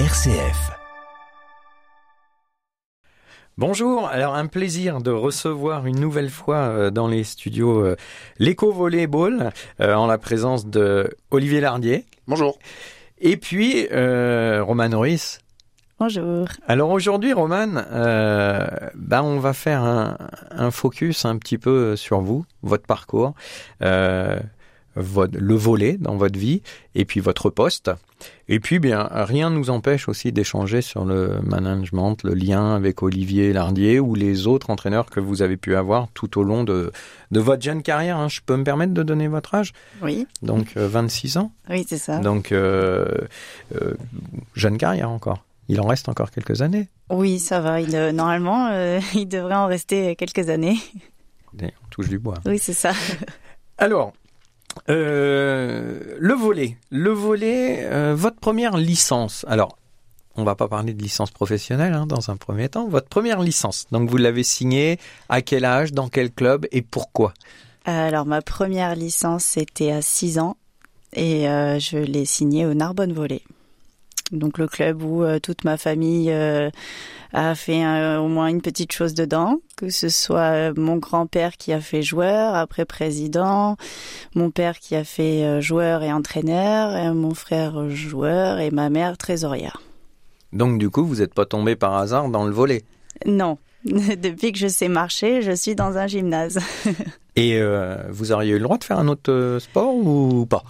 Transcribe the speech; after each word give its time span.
RCF. 0.00 0.72
Bonjour, 3.56 4.08
alors 4.08 4.34
un 4.34 4.48
plaisir 4.48 5.00
de 5.00 5.12
recevoir 5.12 5.86
une 5.86 6.00
nouvelle 6.00 6.30
fois 6.30 6.56
euh, 6.56 6.90
dans 6.90 7.06
les 7.06 7.22
studios 7.22 7.78
euh, 7.84 7.96
l'éco 8.40 8.72
volleyball 8.72 9.52
euh, 9.80 9.94
en 9.94 10.08
la 10.08 10.18
présence 10.18 10.66
de 10.66 11.08
Olivier 11.30 11.60
Lardier 11.60 12.06
Bonjour. 12.26 12.58
et 13.18 13.36
puis 13.36 13.86
euh, 13.92 14.64
Roman 14.64 14.88
Ruiz. 14.98 15.38
Bonjour. 16.00 16.48
Alors 16.66 16.90
aujourd'hui 16.90 17.32
Roman, 17.32 17.68
euh, 17.92 18.66
ben 18.96 19.22
on 19.22 19.38
va 19.38 19.52
faire 19.52 19.84
un, 19.84 20.18
un 20.50 20.72
focus 20.72 21.24
un 21.24 21.38
petit 21.38 21.56
peu 21.56 21.94
sur 21.94 22.20
vous, 22.20 22.44
votre 22.62 22.84
parcours, 22.86 23.34
euh, 23.82 24.40
votre, 24.96 25.36
le 25.38 25.54
volet 25.54 25.96
dans 25.98 26.16
votre 26.16 26.38
vie 26.38 26.62
et 26.94 27.04
puis 27.04 27.20
votre 27.20 27.50
poste. 27.50 27.90
Et 28.48 28.60
puis 28.60 28.78
bien 28.78 29.08
rien 29.12 29.50
ne 29.50 29.56
nous 29.56 29.70
empêche 29.70 30.08
aussi 30.08 30.32
d'échanger 30.32 30.80
sur 30.80 31.04
le 31.04 31.40
management, 31.42 32.16
le 32.22 32.32
lien 32.34 32.74
avec 32.74 33.02
Olivier 33.02 33.52
Lardier 33.52 34.00
ou 34.00 34.14
les 34.14 34.46
autres 34.46 34.70
entraîneurs 34.70 35.06
que 35.10 35.20
vous 35.20 35.42
avez 35.42 35.56
pu 35.56 35.74
avoir 35.76 36.08
tout 36.14 36.38
au 36.38 36.42
long 36.42 36.64
de, 36.64 36.90
de 37.32 37.40
votre 37.40 37.62
jeune 37.62 37.82
carrière. 37.82 38.16
hein. 38.18 38.28
Je 38.28 38.40
peux 38.44 38.56
me 38.56 38.64
permettre 38.64 38.94
de 38.94 39.02
donner 39.02 39.28
votre 39.28 39.54
âge? 39.54 39.72
Oui, 40.02 40.26
Donc 40.42 40.76
euh, 40.76 40.88
26 40.88 41.36
ans? 41.36 41.52
Oui, 41.68 41.84
c'est 41.88 41.98
ça. 41.98 42.18
Donc 42.20 42.52
euh, 42.52 43.04
euh, 43.74 43.94
jeune 44.54 44.78
carrière 44.78 45.10
encore. 45.10 45.44
Il 45.68 45.80
en 45.80 45.86
reste 45.86 46.08
encore 46.08 46.30
quelques 46.30 46.62
années. 46.62 46.88
Oui, 47.10 47.38
ça 47.38 47.60
va. 47.60 47.80
Il, 47.80 47.94
euh, 47.96 48.12
normalement, 48.12 48.68
il 49.14 49.26
devrait 49.26 49.54
en 49.54 49.66
rester 49.66 50.14
quelques 50.16 50.48
années. 50.48 50.76
Et 51.60 51.66
On 51.66 51.88
touche 51.90 52.08
du 52.08 52.18
bois. 52.18 52.34
Oui, 52.46 52.58
c'est 52.58 52.72
ça. 52.72 52.92
Alors, 53.78 54.12
euh, 54.88 56.16
le 56.18 56.34
volet. 56.34 56.76
Le 56.90 57.10
volet, 57.10 57.84
euh, 57.84 58.14
votre 58.16 58.38
première 58.38 58.76
licence. 58.76 59.44
Alors, 59.48 59.78
on 60.36 60.44
va 60.44 60.54
pas 60.54 60.68
parler 60.68 60.94
de 60.94 61.02
licence 61.02 61.30
professionnelle 61.30 61.94
hein, 61.94 62.06
dans 62.06 62.30
un 62.30 62.36
premier 62.36 62.68
temps. 62.68 62.88
Votre 62.88 63.08
première 63.08 63.40
licence. 63.40 63.86
Donc, 63.92 64.10
vous 64.10 64.16
l'avez 64.16 64.42
signée 64.42 64.98
à 65.28 65.42
quel 65.42 65.64
âge, 65.64 65.92
dans 65.92 66.08
quel 66.08 66.32
club 66.32 66.66
et 66.72 66.82
pourquoi? 66.82 67.34
Alors, 67.84 68.26
ma 68.26 68.42
première 68.42 68.94
licence, 68.94 69.44
c'était 69.44 69.92
à 69.92 70.02
6 70.02 70.38
ans 70.38 70.56
et 71.12 71.48
euh, 71.48 71.78
je 71.78 71.98
l'ai 71.98 72.24
signée 72.24 72.66
au 72.66 72.74
Narbonne 72.74 73.12
Volley. 73.12 73.42
Donc, 74.34 74.58
le 74.58 74.66
club 74.66 75.02
où 75.02 75.22
euh, 75.22 75.38
toute 75.38 75.64
ma 75.64 75.76
famille 75.76 76.30
euh, 76.30 76.70
a 77.32 77.54
fait 77.54 77.84
au 78.16 78.28
moins 78.28 78.48
une 78.48 78.60
petite 78.60 78.92
chose 78.92 79.14
dedans, 79.14 79.60
que 79.76 79.90
ce 79.90 80.08
soit 80.08 80.52
euh, 80.52 80.74
mon 80.76 80.96
grand-père 80.96 81.56
qui 81.56 81.72
a 81.72 81.80
fait 81.80 82.02
joueur, 82.02 82.54
après 82.54 82.84
président, 82.84 83.76
mon 84.34 84.50
père 84.50 84.78
qui 84.78 84.94
a 84.96 85.04
fait 85.04 85.60
joueur 85.60 86.02
et 86.02 86.12
entraîneur, 86.12 86.96
et 86.96 87.12
mon 87.12 87.34
frère 87.34 87.90
joueur 87.90 88.58
et 88.58 88.70
ma 88.70 88.90
mère 88.90 89.16
trésorière. 89.16 89.80
Donc, 90.52 90.78
du 90.78 90.90
coup, 90.90 91.04
vous 91.04 91.16
n'êtes 91.16 91.34
pas 91.34 91.46
tombé 91.46 91.76
par 91.76 91.94
hasard 91.94 92.28
dans 92.28 92.44
le 92.44 92.52
volet? 92.52 92.82
Non. 93.26 93.58
Depuis 93.84 94.52
que 94.52 94.58
je 94.58 94.68
sais 94.68 94.88
marcher, 94.88 95.42
je 95.42 95.52
suis 95.52 95.74
dans 95.74 95.98
un 95.98 96.06
gymnase. 96.06 96.58
Et 97.36 97.58
euh, 97.58 97.96
vous 98.10 98.30
auriez 98.30 98.52
eu 98.52 98.58
le 98.58 98.62
droit 98.62 98.78
de 98.78 98.84
faire 98.84 98.98
un 98.98 99.08
autre 99.08 99.58
sport 99.60 99.94
ou 99.94 100.46
pas? 100.46 100.62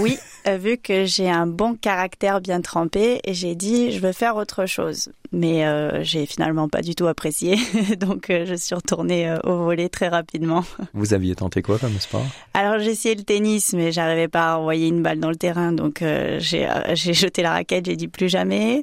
Oui, 0.00 0.18
vu 0.48 0.78
que 0.78 1.04
j'ai 1.04 1.28
un 1.28 1.46
bon 1.46 1.74
caractère 1.74 2.40
bien 2.40 2.60
trempé, 2.60 3.20
et 3.24 3.34
j'ai 3.34 3.54
dit 3.54 3.92
je 3.92 4.00
veux 4.00 4.12
faire 4.12 4.36
autre 4.36 4.66
chose. 4.66 5.10
Mais 5.32 5.66
euh, 5.66 6.04
j'ai 6.04 6.24
finalement 6.24 6.68
pas 6.68 6.82
du 6.82 6.94
tout 6.94 7.06
apprécié, 7.06 7.56
donc 8.00 8.30
euh, 8.30 8.46
je 8.46 8.54
suis 8.54 8.74
retournée 8.74 9.28
euh, 9.28 9.38
au 9.44 9.64
volet 9.64 9.88
très 9.88 10.08
rapidement. 10.08 10.64
Vous 10.94 11.14
aviez 11.14 11.34
tenté 11.34 11.62
quoi 11.62 11.78
comme 11.78 11.98
sport? 11.98 12.24
Alors 12.54 12.78
j'ai 12.78 12.90
essayé 12.90 13.14
le 13.14 13.22
tennis, 13.22 13.72
mais 13.72 13.92
j'arrivais 13.92 14.28
pas 14.28 14.54
à 14.54 14.58
envoyer 14.58 14.88
une 14.88 15.02
balle 15.02 15.18
dans 15.18 15.30
le 15.30 15.36
terrain, 15.36 15.72
donc 15.72 16.00
euh, 16.02 16.38
j'ai 16.40 16.68
euh, 16.68 16.94
jeté 16.94 17.42
la 17.42 17.50
raquette, 17.50 17.86
j'ai 17.86 17.96
dit 17.96 18.08
plus 18.08 18.28
jamais. 18.28 18.82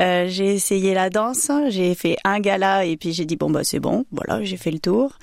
Euh, 0.00 0.26
j'ai 0.28 0.54
essayé 0.54 0.94
la 0.94 1.10
danse, 1.10 1.50
j'ai 1.68 1.94
fait 1.94 2.16
un 2.24 2.40
gala 2.40 2.84
et 2.84 2.96
puis 2.96 3.12
j'ai 3.12 3.26
dit 3.26 3.36
bon 3.36 3.50
bah 3.50 3.64
c'est 3.64 3.80
bon, 3.80 4.06
voilà 4.12 4.42
j'ai 4.44 4.56
fait 4.56 4.70
le 4.70 4.78
tour. 4.78 5.18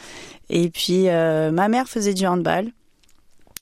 Et 0.50 0.70
puis 0.70 1.10
euh, 1.10 1.52
ma 1.52 1.68
mère 1.68 1.88
faisait 1.88 2.14
du 2.14 2.26
handball, 2.26 2.72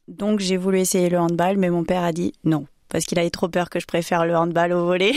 donc 0.07 0.39
j'ai 0.39 0.57
voulu 0.57 0.79
essayer 0.79 1.09
le 1.09 1.19
handball, 1.19 1.57
mais 1.57 1.69
mon 1.69 1.83
père 1.83 2.03
a 2.03 2.11
dit 2.11 2.33
non. 2.43 2.65
Parce 2.89 3.03
qu'il 3.03 3.19
avait 3.19 3.29
trop 3.29 3.49
peur 3.49 3.69
que 3.69 3.81
je 3.81 3.85
préfère 3.85 4.25
le 4.25 4.35
handball 4.35 4.71
au 4.71 4.85
volet 4.85 5.11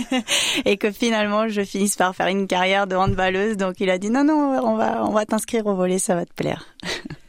et 0.64 0.76
que 0.76 0.90
finalement 0.90 1.48
je 1.48 1.62
finisse 1.62 1.94
par 1.94 2.16
faire 2.16 2.26
une 2.26 2.48
carrière 2.48 2.88
de 2.88 2.96
handballeuse. 2.96 3.56
Donc 3.56 3.78
il 3.78 3.88
a 3.88 3.98
dit 3.98 4.10
non 4.10 4.24
non 4.24 4.58
on 4.64 4.76
va 4.76 5.04
on 5.04 5.12
va 5.12 5.24
t'inscrire 5.24 5.64
au 5.66 5.76
volet 5.76 6.00
ça 6.00 6.16
va 6.16 6.26
te 6.26 6.34
plaire. 6.34 6.66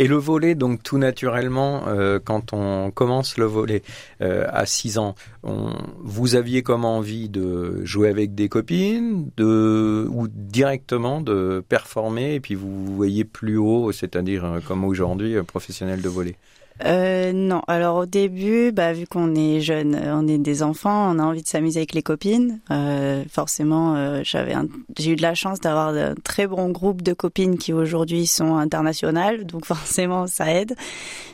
Et 0.00 0.06
le 0.06 0.16
volet, 0.16 0.54
donc 0.54 0.82
tout 0.82 0.96
naturellement, 0.96 1.86
euh, 1.86 2.18
quand 2.24 2.54
on 2.54 2.90
commence 2.90 3.36
le 3.36 3.44
volet 3.44 3.82
euh, 4.22 4.46
à 4.48 4.64
6 4.64 4.96
ans, 4.96 5.14
vous 5.42 6.36
aviez 6.36 6.62
comme 6.62 6.86
envie 6.86 7.28
de 7.28 7.84
jouer 7.84 8.08
avec 8.08 8.34
des 8.34 8.48
copines, 8.48 9.30
de 9.36 10.08
ou 10.10 10.26
directement 10.26 11.20
de 11.20 11.62
performer, 11.68 12.34
et 12.34 12.40
puis 12.40 12.54
vous 12.54 12.86
vous 12.86 12.96
voyez 12.96 13.24
plus 13.24 13.58
haut, 13.58 13.92
c'est-à-dire 13.92 14.46
euh, 14.46 14.60
comme 14.66 14.84
aujourd'hui 14.84 15.34
professionnel 15.42 16.00
de 16.00 16.08
volet. 16.08 16.36
Euh, 16.86 17.32
non, 17.32 17.60
alors 17.68 17.96
au 17.96 18.06
début, 18.06 18.72
bah, 18.72 18.92
vu 18.94 19.06
qu'on 19.06 19.34
est 19.34 19.60
jeune, 19.60 19.94
euh, 19.94 20.14
on 20.16 20.26
est 20.26 20.38
des 20.38 20.62
enfants, 20.62 21.14
on 21.14 21.18
a 21.18 21.22
envie 21.22 21.42
de 21.42 21.46
s'amuser 21.46 21.80
avec 21.80 21.92
les 21.92 22.02
copines. 22.02 22.60
Euh, 22.70 23.22
forcément, 23.30 23.96
euh, 23.96 24.22
j'avais, 24.24 24.54
un- 24.54 24.66
j'ai 24.98 25.10
eu 25.12 25.16
de 25.16 25.22
la 25.22 25.34
chance 25.34 25.60
d'avoir 25.60 25.88
un 25.88 26.14
très 26.24 26.46
bon 26.46 26.70
groupe 26.70 27.02
de 27.02 27.12
copines 27.12 27.58
qui 27.58 27.72
aujourd'hui 27.74 28.26
sont 28.26 28.56
internationales, 28.56 29.44
donc 29.44 29.64
forcément 29.66 30.26
ça 30.26 30.54
aide. 30.54 30.74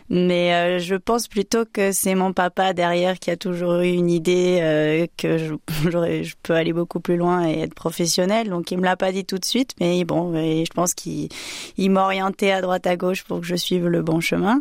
Mais 0.09 0.53
euh, 0.55 0.79
je 0.79 0.95
pense 0.97 1.29
plutôt 1.29 1.65
que 1.73 1.93
c'est 1.93 2.15
mon 2.15 2.33
papa 2.33 2.73
derrière 2.73 3.19
qui 3.19 3.31
a 3.31 3.37
toujours 3.37 3.81
eu 3.81 3.91
une 3.93 4.11
idée 4.11 4.59
euh, 4.63 5.07
que 5.17 5.39
je, 5.39 5.55
je 6.23 6.35
peux 6.43 6.55
aller 6.55 6.73
beaucoup 6.73 7.01
plus 7.01 7.17
loin 7.17 7.47
et 7.49 7.61
être 7.61 7.75
professionnel. 7.75 8.49
Donc 8.49 8.71
il 8.73 8.79
me 8.79 8.85
l'a 8.85 8.97
pas 8.97 9.13
dit 9.13 9.25
tout 9.25 9.39
de 9.39 9.45
suite, 9.45 9.73
mais 9.81 10.05
bon, 10.05 10.33
je 10.35 10.71
pense 10.75 10.95
qu'il 10.95 11.29
il 11.77 11.91
m'orientait 11.91 12.51
à 12.53 12.61
droite 12.61 12.87
à 12.87 12.97
gauche 12.97 13.23
pour 13.25 13.41
que 13.41 13.47
je 13.47 13.55
suive 13.57 13.87
le 13.87 14.03
bon 14.03 14.21
chemin. 14.21 14.61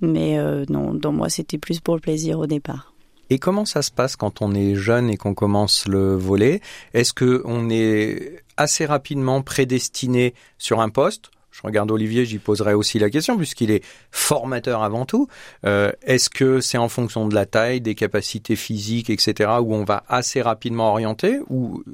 Mais 0.00 0.38
euh, 0.38 0.64
non, 0.68 0.94
dans 0.94 1.12
moi, 1.12 1.28
c'était 1.28 1.58
plus 1.58 1.80
pour 1.80 1.94
le 1.94 2.00
plaisir 2.00 2.38
au 2.38 2.46
départ. 2.46 2.94
Et 3.30 3.38
comment 3.38 3.64
ça 3.64 3.82
se 3.82 3.92
passe 3.92 4.16
quand 4.16 4.42
on 4.42 4.54
est 4.54 4.74
jeune 4.74 5.08
et 5.08 5.16
qu'on 5.16 5.34
commence 5.34 5.86
le 5.86 6.16
volet? 6.16 6.60
Est-ce 6.94 7.12
que 7.12 7.42
on 7.44 7.70
est 7.70 8.42
assez 8.56 8.86
rapidement 8.86 9.40
prédestiné 9.42 10.34
sur 10.58 10.80
un 10.80 10.88
poste? 10.88 11.30
Je 11.52 11.62
regarde 11.62 11.90
Olivier, 11.90 12.24
j'y 12.24 12.38
poserai 12.38 12.74
aussi 12.74 12.98
la 12.98 13.10
question 13.10 13.36
puisqu'il 13.36 13.70
est 13.70 13.84
formateur 14.10 14.82
avant 14.82 15.04
tout. 15.04 15.28
Euh, 15.64 15.92
Est-ce 16.02 16.28
que 16.28 16.60
c'est 16.60 16.78
en 16.78 16.88
fonction 16.88 17.28
de 17.28 17.34
la 17.34 17.46
taille, 17.46 17.80
des 17.80 17.94
capacités 17.94 18.56
physiques, 18.56 19.10
etc., 19.10 19.50
où 19.60 19.74
on 19.74 19.84
va 19.84 20.02
assez 20.08 20.42
rapidement 20.42 20.90
orienter 20.90 21.38
ou 21.48 21.84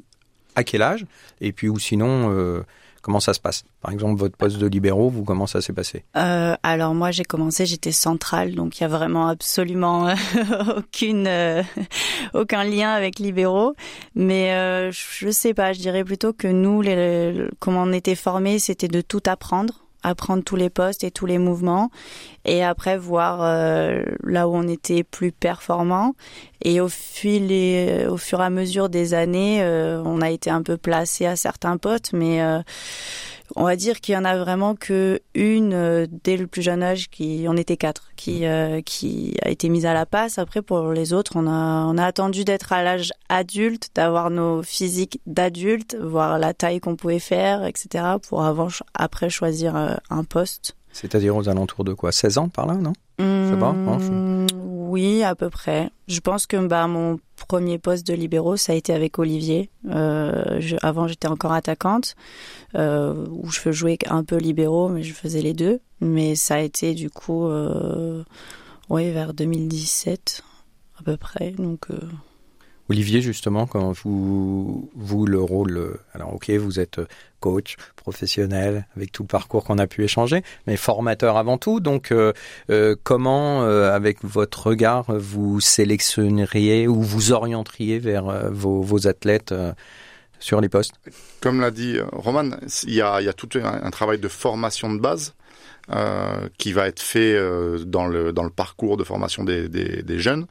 à 0.55 0.63
quel 0.63 0.81
âge? 0.81 1.05
Et 1.41 1.51
puis 1.51 1.69
ou 1.69 1.77
sinon, 1.77 2.31
euh, 2.31 2.63
comment 3.07 3.21
ça 3.21 3.33
se 3.33 3.39
passe? 3.39 3.63
Par 3.81 3.93
exemple, 3.93 4.19
votre 4.19 4.35
poste 4.35 4.57
de 4.57 4.67
libéraux, 4.67 5.09
vous 5.09 5.23
comment 5.23 5.47
ça 5.47 5.61
s'est 5.61 5.71
passé? 5.71 6.03
Euh, 6.17 6.57
alors 6.61 6.93
moi, 6.93 7.11
j'ai 7.11 7.23
commencé, 7.23 7.65
j'étais 7.65 7.93
centrale, 7.93 8.53
donc 8.53 8.77
il 8.77 8.81
y 8.81 8.83
a 8.83 8.89
vraiment 8.89 9.29
absolument 9.29 10.09
euh, 10.09 10.15
aucune, 10.77 11.25
euh, 11.25 11.63
aucun 12.33 12.65
lien 12.65 12.89
avec 12.89 13.19
libéraux. 13.19 13.75
Mais 14.13 14.51
euh, 14.51 14.91
je 14.91 15.29
sais 15.31 15.53
pas, 15.53 15.71
je 15.71 15.79
dirais 15.79 16.03
plutôt 16.03 16.33
que 16.33 16.49
nous, 16.49 16.83
comment 17.59 17.83
on 17.83 17.93
était 17.93 18.15
formés, 18.15 18.59
c'était 18.59 18.89
de 18.89 18.99
tout 18.99 19.23
apprendre 19.25 19.86
apprendre 20.07 20.43
tous 20.43 20.55
les 20.55 20.69
postes 20.69 21.03
et 21.03 21.11
tous 21.11 21.25
les 21.25 21.37
mouvements 21.37 21.89
et 22.45 22.63
après 22.63 22.97
voir 22.97 23.39
euh, 23.41 24.03
là 24.23 24.47
où 24.47 24.55
on 24.55 24.67
était 24.67 25.03
plus 25.03 25.31
performant. 25.31 26.15
Et 26.63 26.81
au 26.81 26.89
fil 26.89 27.51
et 27.51 28.07
au 28.07 28.17
fur 28.17 28.41
et 28.41 28.45
à 28.45 28.49
mesure 28.49 28.89
des 28.89 29.13
années 29.13 29.61
euh, 29.61 30.01
on 30.03 30.21
a 30.21 30.29
été 30.31 30.49
un 30.49 30.63
peu 30.63 30.77
placé 30.77 31.25
à 31.25 31.35
certains 31.35 31.77
postes 31.77 32.13
mais 32.13 32.41
euh, 32.41 32.61
on 33.57 33.63
va 33.63 33.75
dire 33.75 33.99
qu'il 33.99 34.13
y 34.13 34.17
en 34.17 34.23
a 34.25 34.37
vraiment 34.37 34.75
que 34.75 35.19
une 35.35 35.73
euh, 35.73 36.07
dès 36.23 36.37
le 36.37 36.47
plus 36.47 36.61
jeune 36.61 36.81
âge 36.83 37.09
qui 37.09 37.45
on 37.49 37.57
était 37.57 37.75
quatre 37.77 38.11
qui 38.15 38.45
euh, 38.45 38.81
qui 38.81 39.35
a 39.43 39.49
été 39.49 39.67
mise 39.69 39.85
à 39.85 39.93
la 39.93 40.05
passe. 40.05 40.37
Après 40.37 40.61
pour 40.61 40.91
les 40.93 41.11
autres 41.13 41.33
on 41.35 41.47
a 41.47 41.85
on 41.85 41.97
a 41.97 42.05
attendu 42.05 42.45
d'être 42.45 42.71
à 42.71 42.83
l'âge 42.83 43.11
adulte 43.29 43.89
d'avoir 43.95 44.29
nos 44.29 44.63
physiques 44.63 45.19
d'adultes 45.25 45.95
voir 45.99 46.39
la 46.39 46.53
taille 46.53 46.79
qu'on 46.79 46.95
pouvait 46.95 47.19
faire 47.19 47.65
etc 47.65 48.05
pour 48.27 48.43
avant 48.43 48.67
après 48.93 49.29
choisir 49.29 49.75
euh, 49.75 49.95
un 50.09 50.23
poste. 50.23 50.75
C'est-à-dire 50.93 51.35
aux 51.35 51.49
alentours 51.49 51.83
de 51.83 51.93
quoi? 51.93 52.11
16 52.11 52.37
ans 52.39 52.49
par 52.49 52.65
là, 52.65 52.73
non? 52.75 52.93
Je 53.19 53.49
sais 53.49 53.57
pas, 53.57 53.77
non, 53.85 53.99
je- 53.99 54.13
Hum, 54.13 54.47
Oui, 54.89 55.23
à 55.23 55.35
peu 55.35 55.49
près. 55.49 55.89
Je 56.07 56.19
pense 56.21 56.47
que 56.47 56.57
bah, 56.65 56.87
mon 56.87 57.19
premier 57.47 57.77
poste 57.77 58.05
de 58.05 58.13
libéraux, 58.13 58.57
ça 58.57 58.73
a 58.73 58.75
été 58.75 58.93
avec 58.93 59.19
Olivier. 59.19 59.69
Euh, 59.89 60.59
avant, 60.81 61.07
j'étais 61.07 61.27
encore 61.27 61.53
attaquante, 61.53 62.15
euh, 62.75 63.25
où 63.29 63.49
je 63.49 63.71
jouais 63.71 63.97
un 64.07 64.23
peu 64.23 64.37
libéraux, 64.37 64.89
mais 64.89 65.03
je 65.03 65.13
faisais 65.13 65.41
les 65.41 65.53
deux. 65.53 65.79
Mais 66.01 66.35
ça 66.35 66.55
a 66.55 66.59
été 66.59 66.93
du 66.93 67.09
coup, 67.09 67.47
euh, 67.47 68.23
oui, 68.89 69.11
vers 69.11 69.33
2017 69.33 70.43
à 70.99 71.03
peu 71.03 71.17
près. 71.17 71.51
Donc, 71.51 71.87
Olivier, 72.89 73.21
justement, 73.21 73.67
quand 73.67 73.91
vous, 73.91 74.89
vous 74.95 75.25
le 75.25 75.41
rôle, 75.41 75.99
alors 76.13 76.33
ok, 76.33 76.49
vous 76.51 76.79
êtes 76.79 76.99
coach 77.39 77.75
professionnel 77.95 78.87
avec 78.95 79.11
tout 79.11 79.23
le 79.23 79.27
parcours 79.27 79.63
qu'on 79.63 79.77
a 79.77 79.87
pu 79.87 80.03
échanger, 80.03 80.43
mais 80.65 80.77
formateur 80.77 81.37
avant 81.37 81.57
tout. 81.57 81.79
Donc, 81.79 82.11
euh, 82.11 82.33
euh, 82.69 82.95
comment, 83.03 83.63
euh, 83.63 83.91
avec 83.93 84.23
votre 84.23 84.67
regard, 84.67 85.05
vous 85.09 85.59
sélectionneriez 85.59 86.87
ou 86.87 87.01
vous 87.01 87.31
orienteriez 87.31 87.99
vers 87.99 88.51
vos, 88.51 88.81
vos, 88.81 89.07
athlètes 89.07 89.53
sur 90.39 90.61
les 90.61 90.69
postes? 90.69 90.93
Comme 91.41 91.61
l'a 91.61 91.71
dit 91.71 91.97
Roman, 92.11 92.51
il 92.83 92.93
y 92.93 93.01
a, 93.01 93.21
il 93.21 93.25
y 93.25 93.29
a 93.29 93.33
tout 93.33 93.49
un, 93.55 93.89
travail 93.91 94.19
de 94.19 94.27
formation 94.27 94.93
de 94.93 94.99
base. 94.99 95.33
qui 96.57 96.73
va 96.73 96.87
être 96.87 97.01
fait 97.01 97.37
dans, 97.85 98.07
le, 98.07 98.33
dans 98.33 98.43
le 98.43 98.49
parcours 98.49 98.97
de 98.97 99.03
formation 99.03 99.43
des, 99.43 99.69
des 99.69 100.19
jeunes 100.19 100.47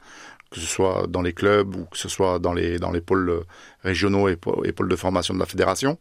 que 0.49 0.59
ce 0.59 0.65
soit 0.65 1.07
dans 1.07 1.21
les 1.21 1.33
clubs 1.33 1.75
ou 1.75 1.85
que 1.85 1.97
ce 1.97 2.09
soit 2.09 2.39
dans 2.39 2.53
les, 2.53 2.79
dans 2.79 2.91
les 2.91 3.01
pôles 3.01 3.29
euh, 3.29 3.43
régionaux 3.83 4.29
et, 4.29 4.35
pôles 4.35 4.89
de 4.89 4.95
formation 4.95 5.33
de 5.33 5.39
la 5.39 5.45
fédération. 5.45 5.97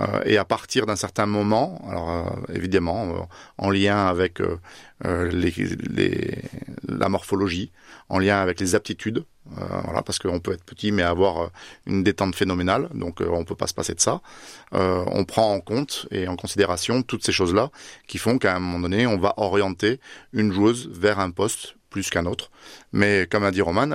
Euh, 0.00 0.22
et 0.24 0.38
à 0.38 0.44
partir 0.44 0.86
d'un 0.86 0.96
certain 0.96 1.26
moment, 1.26 1.82
alors 1.88 2.10
euh, 2.10 2.54
évidemment 2.54 3.28
en 3.58 3.70
lien 3.70 4.06
avec 4.06 4.40
les, 5.04 5.52
les, 5.90 6.38
la 6.88 7.08
morphologie, 7.08 7.72
en 8.08 8.18
lien 8.18 8.40
avec 8.40 8.60
les 8.60 8.74
aptitudes, 8.74 9.24
voilà, 9.46 10.02
parce 10.02 10.18
qu'on 10.18 10.38
peut 10.38 10.52
être 10.52 10.64
petit 10.64 10.92
mais 10.92 11.02
avoir 11.02 11.50
une 11.86 12.04
détente 12.04 12.34
phénoménale, 12.36 12.88
donc 12.94 13.20
on 13.20 13.44
peut 13.44 13.56
pas 13.56 13.66
se 13.66 13.74
passer 13.74 13.94
de 13.94 14.00
ça. 14.00 14.20
on 14.72 15.24
prend 15.24 15.52
en 15.52 15.60
compte 15.60 16.06
et 16.10 16.28
en 16.28 16.36
considération 16.36 17.02
toutes 17.02 17.24
ces 17.24 17.32
choses-là 17.32 17.70
qui 18.06 18.18
font 18.18 18.38
qu'à 18.38 18.54
un 18.54 18.60
moment 18.60 18.78
donné, 18.78 19.06
on 19.06 19.18
va 19.18 19.34
orienter 19.36 19.98
une 20.32 20.52
joueuse 20.52 20.88
vers 20.92 21.18
un 21.18 21.30
poste 21.30 21.76
plus 21.92 22.10
qu'un 22.10 22.26
autre. 22.26 22.50
Mais 22.92 23.28
comme 23.30 23.44
a 23.44 23.52
dit 23.52 23.62
Roman, 23.62 23.90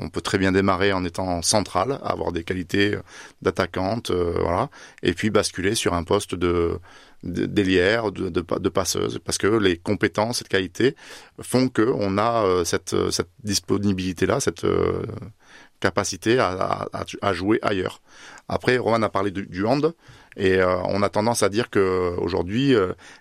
on 0.00 0.08
peut 0.08 0.22
très 0.22 0.38
bien 0.38 0.50
démarrer 0.50 0.92
en 0.92 1.04
étant 1.04 1.42
central, 1.42 2.00
avoir 2.02 2.32
des 2.32 2.42
qualités 2.42 2.96
d'attaquante, 3.42 4.10
euh, 4.10 4.34
voilà, 4.40 4.70
et 5.02 5.12
puis 5.12 5.30
basculer 5.30 5.74
sur 5.74 5.94
un 5.94 6.02
poste 6.02 6.34
de 6.34 6.80
de, 7.22 8.68
passeuse, 8.68 9.20
parce 9.24 9.38
que 9.38 9.46
les 9.46 9.76
compétences, 9.76 10.38
cette 10.38 10.48
qualité 10.48 10.96
font 11.40 11.68
que 11.68 11.82
on 11.82 12.18
a 12.18 12.44
euh, 12.44 12.64
cette, 12.64 12.96
disponibilité-là, 13.44 14.40
cette 14.40 14.64
euh, 14.64 15.04
capacité 15.78 16.40
à, 16.40 16.88
à, 17.20 17.32
jouer 17.32 17.60
ailleurs. 17.62 18.00
Après, 18.48 18.76
Roman 18.76 19.02
a 19.02 19.08
parlé 19.08 19.30
du, 19.30 19.64
hand. 19.64 19.94
Et 20.36 20.60
on 20.62 21.02
a 21.02 21.08
tendance 21.10 21.42
à 21.42 21.50
dire 21.50 21.68
que 21.68 22.14
aujourd'hui, 22.18 22.74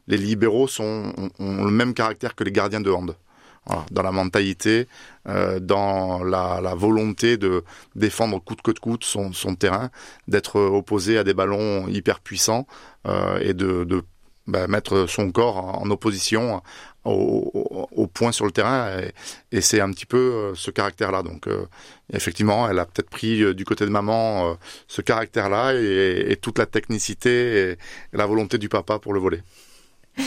les 0.07 0.17
libéraux 0.17 0.67
sont, 0.67 1.13
ont, 1.39 1.65
le 1.65 1.71
même 1.71 1.93
caractère 1.93 2.35
que 2.35 2.43
les 2.45 2.53
gardiens 2.53 2.81
de 2.81 2.89
hand 2.89 3.15
dans 3.91 4.01
la 4.01 4.11
mentalité, 4.11 4.87
euh, 5.27 5.59
dans 5.59 6.23
la, 6.23 6.59
la, 6.61 6.73
volonté 6.73 7.37
de 7.37 7.63
défendre 7.95 8.43
coûte 8.43 8.61
que 8.63 8.71
coûte 8.71 9.03
son, 9.03 9.33
son 9.33 9.55
terrain, 9.55 9.91
d'être 10.27 10.59
opposé 10.59 11.17
à 11.17 11.23
des 11.23 11.35
ballons 11.35 11.87
hyper 11.87 12.21
puissants 12.21 12.65
euh, 13.07 13.39
et 13.39 13.53
de, 13.53 13.83
de 13.83 14.03
bah, 14.47 14.67
mettre 14.67 15.05
son 15.07 15.31
corps 15.31 15.79
en, 15.81 15.89
opposition 15.91 16.61
au, 17.05 17.87
au, 17.91 18.07
point 18.07 18.31
sur 18.31 18.45
le 18.45 18.51
terrain. 18.51 18.99
Et, 18.99 19.57
et 19.57 19.61
c'est 19.61 19.79
un 19.79 19.91
petit 19.91 20.05
peu 20.05 20.17
euh, 20.17 20.55
ce 20.55 20.71
caractère-là. 20.71 21.21
Donc 21.23 21.47
euh, 21.47 21.67
effectivement, 22.11 22.67
elle 22.67 22.79
a 22.79 22.85
peut-être 22.85 23.09
pris 23.09 23.43
euh, 23.43 23.53
du 23.53 23.65
côté 23.65 23.85
de 23.85 23.91
maman 23.91 24.57
ce 24.87 25.01
caractère-là 25.01 25.75
et, 25.75 26.31
et, 26.31 26.35
toute 26.37 26.57
la 26.57 26.65
technicité 26.65 27.71
et 27.71 27.77
la 28.13 28.25
volonté 28.25 28.57
du 28.57 28.69
papa 28.69 28.99
pour 28.99 29.13
le 29.13 29.19
voler. 29.19 29.41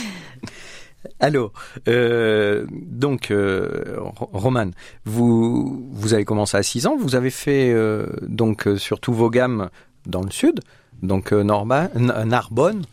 Alors, 1.21 1.53
euh, 1.89 2.67
donc, 2.71 3.31
euh, 3.31 3.97
Roman, 3.99 4.71
vous, 5.05 5.89
vous 5.93 6.15
avez 6.15 6.25
commencé 6.25 6.57
à 6.57 6.63
6 6.63 6.87
ans, 6.87 6.97
vous 6.97 7.15
avez 7.15 7.31
fait 7.31 7.73
euh, 7.73 8.07
donc 8.23 8.67
euh, 8.67 8.77
sur 8.77 9.01
tous 9.01 9.13
vos 9.13 9.31
gammes 9.31 9.71
dans 10.07 10.23
le 10.23 10.31
sud, 10.31 10.61
donc 11.03 11.33
Norba, 11.33 11.89
Narbonne, 11.95 12.85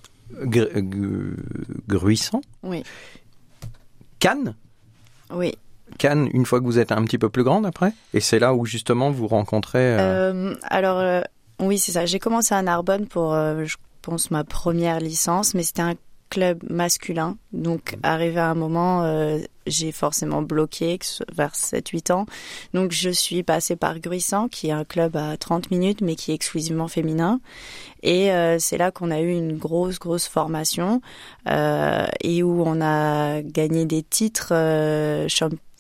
Gruissant, 1.88 2.42
oui. 2.63 2.84
Cannes, 4.19 4.56
oui. 5.34 5.54
Cannes, 5.98 6.30
une 6.34 6.46
fois 6.46 6.60
que 6.60 6.66
vous 6.66 6.80
êtes 6.80 6.94
un 6.94 7.04
petit 7.04 7.18
peu 7.18 7.30
plus 7.30 7.44
grande 7.44 7.66
après, 7.66 7.92
et 8.13 8.22
c'est 8.22 8.40
là 8.40 8.54
où 8.54 8.66
justement 8.66 9.12
vous 9.12 9.28
rencontrez. 9.28 9.98
alors, 10.63 11.24
oui, 11.60 11.78
c'est 11.78 11.92
ça. 11.92 12.06
J'ai 12.06 12.19
commencé 12.19 12.56
à 12.56 12.62
Narbonne 12.62 13.08
pour, 13.08 13.34
je 13.34 13.75
pense, 14.02 14.31
ma 14.31 14.46
première 14.46 15.00
licence, 15.02 15.54
mais 15.54 15.63
c'était 15.63 15.81
un 15.81 15.96
club 16.31 16.63
masculin. 16.69 17.38
Donc, 17.51 17.98
arrivé 18.01 18.39
à 18.39 18.50
un 18.50 18.56
moment, 18.56 19.04
euh, 19.04 19.39
j'ai 19.68 19.92
forcément 19.92 20.42
bloqué 20.42 20.98
vers 21.36 21.54
7-8 21.54 22.12
ans. 22.12 22.25
Donc, 22.74 22.92
je 22.94 23.10
suis 23.10 23.44
passée 23.44 23.75
par 23.75 24.00
Gruissant, 24.00 24.48
qui 24.48 24.69
est 24.69 24.72
un 24.72 24.86
club 24.86 25.18
à 25.18 25.36
30 25.38 25.69
minutes, 25.69 26.01
mais 26.01 26.16
qui 26.16 26.31
est 26.31 26.33
exclusivement 26.33 26.88
féminin. 26.88 27.42
Et 28.01 28.31
euh, 28.31 28.57
c'est 28.60 28.78
là 28.78 28.92
qu'on 28.92 29.12
a 29.12 29.19
eu 29.19 29.31
une 29.31 29.57
grosse, 29.57 30.00
grosse 30.00 30.28
formation 30.28 31.01
euh, 31.48 32.07
et 32.22 32.42
où 32.42 32.63
on 32.66 32.81
a 32.81 33.42
gagné 33.42 33.86
des 33.86 34.01
titres 34.01 34.54
euh, 34.54 35.27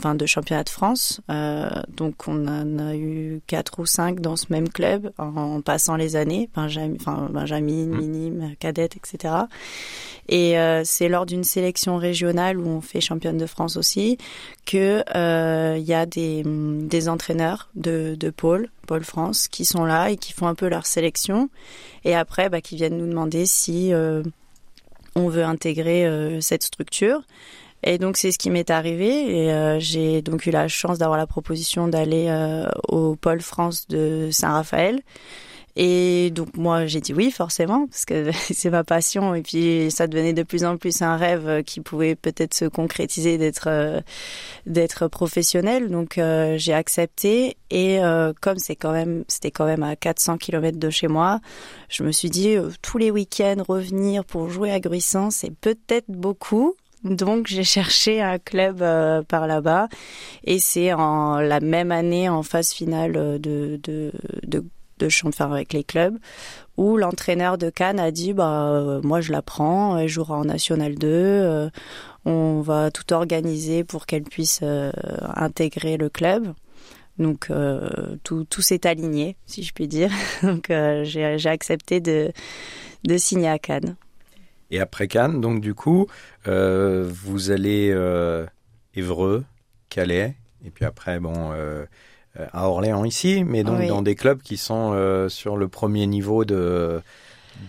enfin, 0.01 0.15
de 0.15 0.25
championnat 0.25 0.63
de 0.63 0.69
France. 0.69 1.21
Euh, 1.29 1.69
donc 1.95 2.27
on 2.27 2.47
en 2.47 2.79
a 2.79 2.95
eu 2.95 3.41
quatre 3.45 3.79
ou 3.79 3.85
cinq 3.85 4.19
dans 4.19 4.35
ce 4.35 4.47
même 4.49 4.67
club 4.67 5.11
en, 5.19 5.61
passant 5.61 5.95
les 5.95 6.15
années, 6.15 6.49
Benjamin, 6.55 6.95
enfin, 6.99 7.29
Benjamin, 7.31 7.85
mmh. 7.85 7.97
minime, 7.97 8.55
cadette, 8.59 8.97
etc. 8.97 9.35
Et 10.27 10.57
euh, 10.57 10.81
c'est 10.83 11.07
lors 11.07 11.27
d'une 11.27 11.43
sélection 11.43 11.97
régionale 11.97 12.57
où 12.57 12.67
on 12.67 12.81
fait 12.81 12.99
championne 12.99 13.37
de 13.37 13.45
France 13.45 13.77
aussi 13.77 14.17
que 14.65 15.03
euh, 15.15 15.77
il 15.77 15.85
y 15.85 15.93
a 15.93 16.07
des, 16.07 16.43
des 16.45 17.09
entraîneurs 17.09 17.69
de, 17.75 18.15
de 18.15 18.29
pôle, 18.31 18.69
pôle 18.87 19.03
France, 19.03 19.47
qui 19.47 19.65
sont 19.65 19.85
là 19.85 20.09
et 20.09 20.17
qui 20.17 20.33
font 20.33 20.47
un 20.47 20.55
peu 20.55 20.67
leur 20.67 20.87
sélection. 20.87 21.49
Et 22.05 22.15
après, 22.15 22.49
bah, 22.49 22.61
qui 22.61 22.75
viennent 22.75 22.97
nous 22.97 23.07
demander 23.07 23.45
si 23.45 23.91
on 25.15 25.27
veut 25.27 25.43
intégrer 25.43 26.39
cette 26.41 26.63
structure. 26.63 27.21
Et 27.83 27.97
donc 27.97 28.17
c'est 28.17 28.31
ce 28.31 28.37
qui 28.37 28.49
m'est 28.49 28.69
arrivé. 28.69 29.43
Et 29.45 29.51
euh, 29.51 29.79
j'ai 29.79 30.21
donc 30.21 30.45
eu 30.45 30.51
la 30.51 30.67
chance 30.67 30.97
d'avoir 30.99 31.17
la 31.17 31.27
proposition 31.27 31.87
d'aller 31.87 32.27
euh, 32.29 32.69
au 32.87 33.15
pôle 33.15 33.41
France 33.41 33.87
de 33.87 34.29
Saint-Raphaël. 34.31 35.01
Et 35.77 36.31
donc 36.31 36.57
moi 36.57 36.85
j'ai 36.85 36.99
dit 36.99 37.13
oui 37.13 37.31
forcément 37.31 37.87
parce 37.87 38.03
que 38.03 38.31
c'est 38.53 38.69
ma 38.69 38.83
passion. 38.83 39.33
Et 39.33 39.41
puis 39.41 39.89
ça 39.89 40.05
devenait 40.05 40.33
de 40.33 40.43
plus 40.43 40.63
en 40.63 40.77
plus 40.77 41.01
un 41.01 41.15
rêve 41.15 41.63
qui 41.63 41.79
pouvait 41.79 42.15
peut-être 42.15 42.53
se 42.53 42.65
concrétiser 42.65 43.37
d'être 43.37 43.67
euh, 43.67 44.01
d'être 44.67 45.07
professionnel. 45.07 45.89
Donc 45.89 46.19
j'ai 46.57 46.73
accepté. 46.73 47.55
Et 47.71 47.99
comme 48.41 48.57
c'est 48.57 48.75
quand 48.75 48.91
même 48.91 49.23
c'était 49.29 49.49
quand 49.49 49.65
même 49.65 49.81
à 49.81 49.95
400 49.95 50.37
km 50.37 50.77
de 50.77 50.89
chez 50.89 51.07
moi 51.07 51.39
je 51.87 52.03
me 52.03 52.11
suis 52.11 52.29
dit 52.29 52.57
tous 52.81 52.97
les 52.97 53.11
week-ends 53.11 53.63
revenir 53.65 54.25
pour 54.25 54.49
jouer 54.49 54.71
à 54.71 54.81
Gruissant 54.81 55.31
c'est 55.31 55.55
peut-être 55.55 56.09
beaucoup 56.09 56.75
donc 57.03 57.47
j'ai 57.47 57.63
cherché 57.63 58.21
un 58.21 58.37
club 58.37 58.81
euh, 58.81 59.23
par 59.23 59.47
là-bas 59.47 59.87
et 60.43 60.59
c'est 60.59 60.93
en 60.93 61.39
la 61.39 61.59
même 61.59 61.91
année 61.91 62.29
en 62.29 62.43
phase 62.43 62.71
finale 62.71 63.13
de 63.13 63.79
de 63.81 64.11
de, 64.43 64.63
de 64.99 65.09
faire 65.09 65.51
avec 65.51 65.73
les 65.73 65.83
clubs 65.83 66.17
où 66.77 66.97
l'entraîneur 66.97 67.57
de 67.57 67.71
Cannes 67.71 67.99
a 67.99 68.11
dit 68.11 68.33
bah 68.33 68.69
euh, 68.69 69.01
moi 69.03 69.19
je 69.19 69.31
la 69.31 69.41
prends, 69.41 69.97
elle 69.97 70.07
jouera 70.07 70.37
en 70.37 70.45
National 70.45 70.93
2, 70.93 71.07
euh, 71.07 71.69
on 72.25 72.61
va 72.61 72.91
tout 72.91 73.11
organiser 73.13 73.83
pour 73.83 74.05
qu'elle 74.05 74.23
puisse 74.23 74.61
intégrer 75.35 75.97
le 75.97 76.09
club. 76.09 76.53
Donc 77.17 77.51
tout, 78.23 78.45
tout 78.45 78.61
s'est 78.61 78.87
aligné, 78.87 79.35
si 79.47 79.63
je 79.63 79.73
puis 79.73 79.87
dire. 79.87 80.11
Donc 80.43 80.67
j'ai 80.69 81.49
accepté 81.49 81.99
de, 81.99 82.31
de 83.03 83.17
signer 83.17 83.49
à 83.49 83.57
Cannes. 83.57 83.95
Et 84.71 84.79
après 84.79 85.07
Cannes, 85.07 85.41
donc 85.41 85.61
du 85.61 85.73
coup, 85.73 86.07
euh, 86.47 87.07
vous 87.07 87.51
allez 87.51 87.91
euh, 87.91 88.45
Évreux, 88.95 89.43
Calais, 89.89 90.35
et 90.65 90.69
puis 90.69 90.85
après, 90.85 91.19
bon, 91.19 91.51
euh, 91.53 91.85
à 92.53 92.67
Orléans 92.67 93.03
ici, 93.03 93.43
mais 93.43 93.63
donc 93.63 93.85
dans 93.87 94.01
des 94.01 94.15
clubs 94.15 94.41
qui 94.41 94.57
sont 94.57 94.93
euh, 94.93 95.27
sur 95.27 95.57
le 95.57 95.67
premier 95.67 96.07
niveau 96.07 96.45
de, 96.45 97.01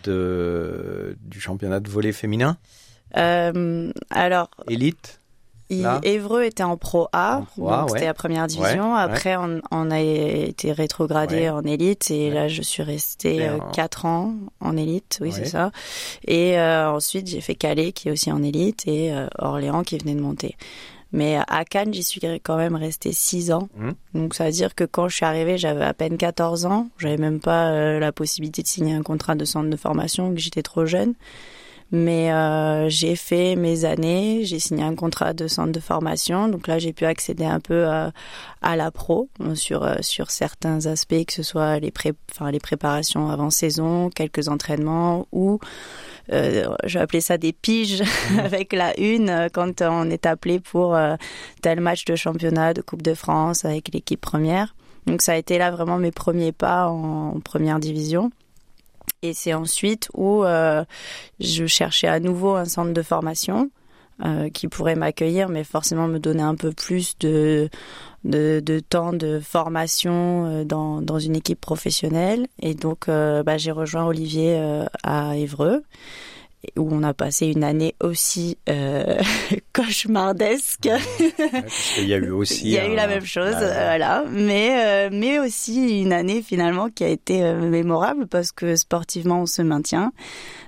de 0.04 1.16
du 1.22 1.40
championnat 1.40 1.80
de 1.80 1.90
volley 1.90 2.12
féminin. 2.12 2.56
Euh, 3.16 3.90
alors. 4.10 4.50
Élite. 4.68 5.18
Évreux 6.02 6.44
était 6.44 6.62
en 6.62 6.76
Pro 6.76 7.08
A, 7.12 7.42
c'était 7.88 8.06
la 8.06 8.14
première 8.14 8.46
division. 8.46 8.94
Après, 8.94 9.36
On, 9.70 9.90
a 9.90 10.00
été 10.00 10.72
rétrogradé 10.72 11.48
en 11.48 11.62
élite 11.62 12.10
et 12.10 12.30
là, 12.30 12.48
je 12.48 12.62
suis 12.62 12.82
restée 12.82 13.48
euh, 13.48 13.58
quatre 13.72 14.06
ans 14.06 14.34
en 14.60 14.76
élite, 14.76 15.18
oui, 15.20 15.32
c'est 15.32 15.46
ça. 15.46 15.70
Et 16.26 16.58
euh, 16.58 16.90
ensuite, 16.90 17.26
j'ai 17.26 17.40
fait 17.40 17.54
Calais, 17.54 17.92
qui 17.92 18.08
est 18.08 18.12
aussi 18.12 18.30
en 18.32 18.42
élite, 18.42 18.86
et 18.86 19.12
euh, 19.12 19.26
Orléans, 19.38 19.82
qui 19.82 19.98
venait 19.98 20.14
de 20.14 20.20
monter. 20.20 20.56
Mais 21.12 21.38
à 21.46 21.64
Cannes, 21.66 21.92
j'y 21.92 22.02
suis 22.02 22.20
quand 22.42 22.56
même 22.56 22.74
restée 22.74 23.12
six 23.12 23.52
ans. 23.52 23.68
Mmh. 23.76 23.90
Donc 24.14 24.34
ça 24.34 24.46
veut 24.46 24.52
dire 24.52 24.74
que 24.74 24.84
quand 24.84 25.08
je 25.08 25.16
suis 25.16 25.26
arrivée, 25.26 25.58
j'avais 25.58 25.84
à 25.84 25.92
peine 25.92 26.16
14 26.16 26.64
ans. 26.64 26.88
J'avais 26.96 27.18
même 27.18 27.38
pas 27.38 27.98
la 27.98 28.12
possibilité 28.12 28.62
de 28.62 28.66
signer 28.66 28.94
un 28.94 29.02
contrat 29.02 29.34
de 29.34 29.44
centre 29.44 29.68
de 29.68 29.76
formation, 29.76 30.32
que 30.32 30.40
j'étais 30.40 30.62
trop 30.62 30.86
jeune. 30.86 31.14
Mais 31.94 32.32
euh, 32.32 32.88
j'ai 32.88 33.16
fait 33.16 33.54
mes 33.54 33.84
années, 33.84 34.44
j'ai 34.44 34.58
signé 34.58 34.82
un 34.82 34.94
contrat 34.94 35.34
de 35.34 35.46
centre 35.46 35.72
de 35.72 35.80
formation, 35.80 36.48
donc 36.48 36.66
là 36.66 36.78
j'ai 36.78 36.94
pu 36.94 37.04
accéder 37.04 37.44
un 37.44 37.60
peu 37.60 37.86
à, 37.86 38.12
à 38.62 38.76
la 38.76 38.90
pro 38.90 39.28
sur 39.54 39.86
sur 40.00 40.30
certains 40.30 40.86
aspects, 40.86 41.26
que 41.26 41.34
ce 41.34 41.42
soit 41.42 41.78
les 41.80 41.90
pré, 41.90 42.14
enfin 42.30 42.50
les 42.50 42.60
préparations 42.60 43.28
avant 43.28 43.50
saison, 43.50 44.08
quelques 44.08 44.48
entraînements 44.48 45.26
ou 45.32 45.58
euh, 46.32 46.74
je 46.84 46.94
vais 46.98 47.02
appeler 47.02 47.20
ça 47.20 47.36
des 47.36 47.52
piges 47.52 48.02
mmh. 48.30 48.38
avec 48.38 48.72
la 48.72 48.98
une 48.98 49.48
quand 49.52 49.82
on 49.82 50.08
est 50.08 50.24
appelé 50.24 50.60
pour 50.60 50.98
tel 51.60 51.80
match 51.80 52.06
de 52.06 52.16
championnat, 52.16 52.72
de 52.72 52.80
Coupe 52.80 53.02
de 53.02 53.12
France 53.12 53.66
avec 53.66 53.92
l'équipe 53.92 54.20
première. 54.20 54.74
Donc 55.06 55.20
ça 55.20 55.32
a 55.32 55.36
été 55.36 55.58
là 55.58 55.70
vraiment 55.70 55.98
mes 55.98 56.12
premiers 56.12 56.52
pas 56.52 56.88
en 56.88 57.38
première 57.40 57.80
division. 57.80 58.30
Et 59.22 59.34
c'est 59.34 59.54
ensuite 59.54 60.08
où 60.14 60.44
euh, 60.44 60.84
je 61.38 61.66
cherchais 61.66 62.08
à 62.08 62.18
nouveau 62.18 62.54
un 62.56 62.64
centre 62.64 62.92
de 62.92 63.02
formation 63.02 63.70
euh, 64.24 64.50
qui 64.50 64.66
pourrait 64.66 64.96
m'accueillir, 64.96 65.48
mais 65.48 65.62
forcément 65.62 66.08
me 66.08 66.18
donner 66.18 66.42
un 66.42 66.56
peu 66.56 66.72
plus 66.72 67.16
de, 67.20 67.70
de, 68.24 68.60
de 68.64 68.80
temps 68.80 69.12
de 69.12 69.38
formation 69.40 70.46
euh, 70.46 70.64
dans, 70.64 71.00
dans 71.00 71.20
une 71.20 71.36
équipe 71.36 71.60
professionnelle. 71.60 72.48
Et 72.60 72.74
donc, 72.74 73.08
euh, 73.08 73.44
bah, 73.44 73.58
j'ai 73.58 73.70
rejoint 73.70 74.04
Olivier 74.04 74.56
euh, 74.58 74.84
à 75.04 75.36
Évreux 75.36 75.82
où 76.76 76.88
on 76.90 77.02
a 77.02 77.14
passé 77.14 77.46
une 77.46 77.64
année 77.64 77.94
aussi 78.00 78.58
euh, 78.68 79.20
cauchemardesque. 79.72 80.88
il 81.98 82.06
y 82.06 82.14
a 82.14 82.18
eu 82.18 82.30
aussi. 82.30 82.64
il 82.64 82.70
y 82.70 82.78
a 82.78 82.86
eu 82.86 82.94
la 82.94 83.06
même 83.06 83.24
chose, 83.24 83.54
voilà. 83.54 84.24
Mais 84.30 84.74
euh, 84.76 85.10
mais 85.12 85.38
aussi 85.38 86.00
une 86.00 86.12
année 86.12 86.42
finalement 86.42 86.88
qui 86.88 87.04
a 87.04 87.08
été 87.08 87.42
euh, 87.42 87.68
mémorable 87.68 88.26
parce 88.26 88.52
que 88.52 88.76
sportivement 88.76 89.42
on 89.42 89.46
se 89.46 89.62
maintient. 89.62 90.12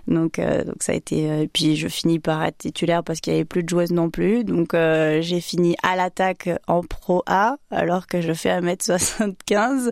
Donc, 0.06 0.38
euh, 0.38 0.64
donc 0.64 0.82
ça 0.82 0.92
a 0.92 0.94
été. 0.94 1.30
Euh, 1.30 1.46
puis 1.50 1.76
je 1.76 1.88
finis 1.88 2.18
par 2.18 2.44
être 2.44 2.58
titulaire 2.58 3.02
parce 3.02 3.20
qu'il 3.20 3.32
y 3.32 3.36
avait 3.36 3.44
plus 3.44 3.62
de 3.62 3.68
joueuses 3.68 3.92
non 3.92 4.10
plus. 4.10 4.44
Donc 4.44 4.74
euh, 4.74 5.20
j'ai 5.22 5.40
fini 5.40 5.76
à 5.82 5.96
l'attaque 5.96 6.50
en 6.66 6.82
Pro 6.82 7.22
A 7.26 7.56
alors 7.70 8.06
que 8.06 8.20
je 8.20 8.32
fais 8.32 8.50
1m75. 8.50 9.90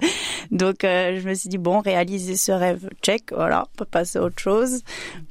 Donc 0.51 0.77
je 0.83 1.29
me 1.29 1.35
suis 1.35 1.49
dit 1.49 1.59
bon, 1.59 1.81
réaliser 1.81 2.37
ce 2.37 2.53
rêve, 2.53 2.89
check. 3.03 3.33
Voilà, 3.33 3.65
on 3.73 3.79
peut 3.79 3.85
passer 3.85 4.19
à 4.19 4.23
autre 4.23 4.39
chose. 4.39 4.83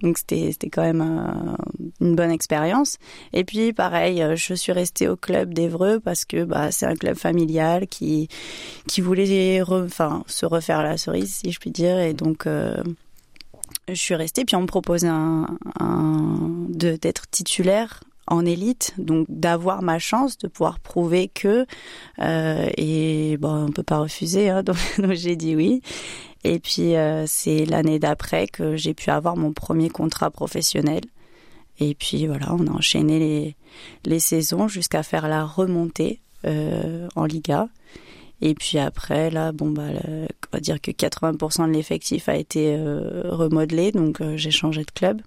Donc 0.01 0.17
c'était 0.17 0.69
quand 0.69 0.81
même 0.81 1.55
une 1.99 2.15
bonne 2.15 2.31
expérience. 2.31 2.97
Et 3.33 3.43
puis 3.43 3.73
pareil, 3.73 4.23
je 4.35 4.53
suis 4.53 4.71
restée 4.71 5.07
au 5.07 5.15
club 5.15 5.53
d'Evreux 5.53 5.99
parce 5.99 6.25
que 6.25 6.43
bah 6.43 6.71
c'est 6.71 6.85
un 6.85 6.95
club 6.95 7.15
familial 7.15 7.87
qui 7.87 8.29
qui 8.87 9.01
voulait 9.01 9.61
enfin 9.61 10.23
se 10.27 10.45
refaire 10.45 10.81
la 10.81 10.97
cerise 10.97 11.35
si 11.35 11.51
je 11.51 11.59
puis 11.59 11.71
dire 11.71 11.99
et 11.99 12.13
donc 12.13 12.47
je 13.95 14.01
suis 14.01 14.15
restée, 14.15 14.45
puis 14.45 14.55
on 14.55 14.61
me 14.61 14.67
proposait 14.67 15.07
un, 15.07 15.47
d'être 16.69 17.29
titulaire 17.29 18.01
en 18.27 18.45
élite, 18.45 18.93
donc 18.97 19.25
d'avoir 19.29 19.81
ma 19.81 19.99
chance, 19.99 20.37
de 20.37 20.47
pouvoir 20.47 20.79
prouver 20.79 21.27
que 21.27 21.65
euh, 22.19 22.69
et 22.77 23.37
bon, 23.37 23.67
on 23.67 23.71
peut 23.71 23.83
pas 23.83 23.99
refuser, 23.99 24.49
hein, 24.49 24.63
donc, 24.63 24.77
j'ai 25.11 25.35
dit 25.35 25.55
oui. 25.55 25.81
Et 26.43 26.59
puis 26.59 26.95
euh, 26.95 27.25
c'est 27.27 27.65
l'année 27.65 27.99
d'après 27.99 28.47
que 28.47 28.75
j'ai 28.75 28.93
pu 28.93 29.09
avoir 29.09 29.35
mon 29.35 29.53
premier 29.53 29.89
contrat 29.89 30.31
professionnel. 30.31 31.01
Et 31.79 31.93
puis 31.95 32.27
voilà, 32.27 32.53
on 32.53 32.67
a 32.67 32.71
enchaîné 32.71 33.19
les, 33.19 33.55
les 34.05 34.19
saisons 34.19 34.67
jusqu'à 34.67 35.03
faire 35.03 35.27
la 35.27 35.43
remontée 35.43 36.19
euh, 36.45 37.07
en 37.15 37.25
Liga. 37.25 37.69
Et 38.41 38.55
puis 38.55 38.79
après, 38.79 39.29
là, 39.29 39.51
bon, 39.51 39.69
bah, 39.69 39.83
on 40.03 40.27
va 40.51 40.59
dire 40.59 40.81
que 40.81 40.91
80% 40.91 41.67
de 41.67 41.73
l'effectif 41.73 42.27
a 42.27 42.35
été 42.35 42.75
euh, 42.75 43.21
remodelé, 43.25 43.91
donc 43.91 44.19
euh, 44.21 44.35
j'ai 44.35 44.51
changé 44.51 44.83
de 44.83 44.91
club. 44.91 45.21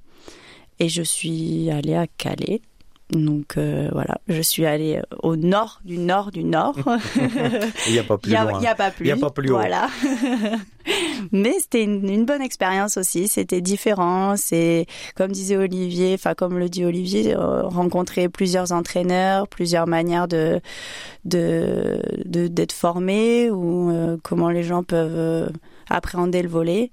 Et 0.81 0.89
je 0.89 1.03
suis 1.03 1.71
allée 1.71 1.95
à 1.95 2.09
Calais. 2.09 2.61
Donc 3.15 3.57
euh, 3.57 3.89
voilà, 3.93 4.19
je 4.29 4.41
suis 4.41 4.67
allée 4.67 5.01
au 5.23 5.37
nord 5.37 5.81
du 5.85 5.99
nord 5.99 6.31
du 6.31 6.45
nord. 6.45 6.75
Il 7.87 7.93
n'y 7.93 7.99
a 7.99 8.03
pas 8.03 8.19
plus 8.19 8.31
Il 8.31 8.59
n'y 8.59 8.67
a, 8.67 8.75
pas 8.75 8.91
plus. 8.91 9.05
Il 9.05 9.07
n'y 9.07 9.13
a 9.13 9.17
pas 9.17 9.31
plus 9.31 9.51
haut. 9.51 9.57
Voilà. 9.57 9.89
Mais 11.33 11.55
c'était 11.59 11.85
une, 11.85 12.09
une, 12.09 12.25
bonne 12.27 12.43
expérience 12.43 12.97
aussi. 12.97 13.29
C'était 13.29 13.61
différent. 13.61 14.37
C'est 14.37 14.87
comme 15.15 15.33
disait 15.33 15.57
Olivier, 15.57 16.15
enfin 16.15 16.35
comme 16.35 16.59
le 16.59 16.69
dit 16.69 16.85
Olivier, 16.85 17.35
euh, 17.37 17.63
rencontrer 17.63 18.29
plusieurs 18.29 18.73
entraîneurs, 18.73 19.49
plusieurs 19.49 19.87
manières 19.87 20.29
de 20.29 20.61
de 21.25 22.01
d'être 22.25 22.73
formé 22.73 23.51
ou 23.51 23.91
euh, 23.91 24.17
comment 24.23 24.51
les 24.51 24.63
gens 24.63 24.83
peuvent 24.83 25.17
euh, 25.17 25.49
appréhender 25.89 26.43
le 26.43 26.49
volet. 26.49 26.91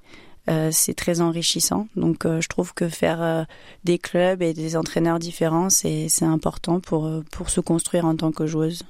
Euh, 0.50 0.70
c'est 0.72 0.96
très 0.96 1.22
enrichissant. 1.22 1.88
Donc 1.96 2.26
euh, 2.26 2.42
je 2.42 2.50
trouve 2.50 2.74
que 2.74 2.90
faire 2.90 3.22
euh, 3.22 3.44
des 3.84 4.00
clubs 4.00 4.42
et 4.42 4.54
des 4.54 4.76
entraîneurs 4.76 5.20
différents, 5.20 5.70
c'est 5.70 6.08
important 6.24 6.80
pour, 6.80 7.10
pour 7.32 7.50
se 7.50 7.62
construire 7.62 8.06
en 8.06 8.16
tant 8.16 8.32
que 8.32 8.48
joueuse. 8.48 8.84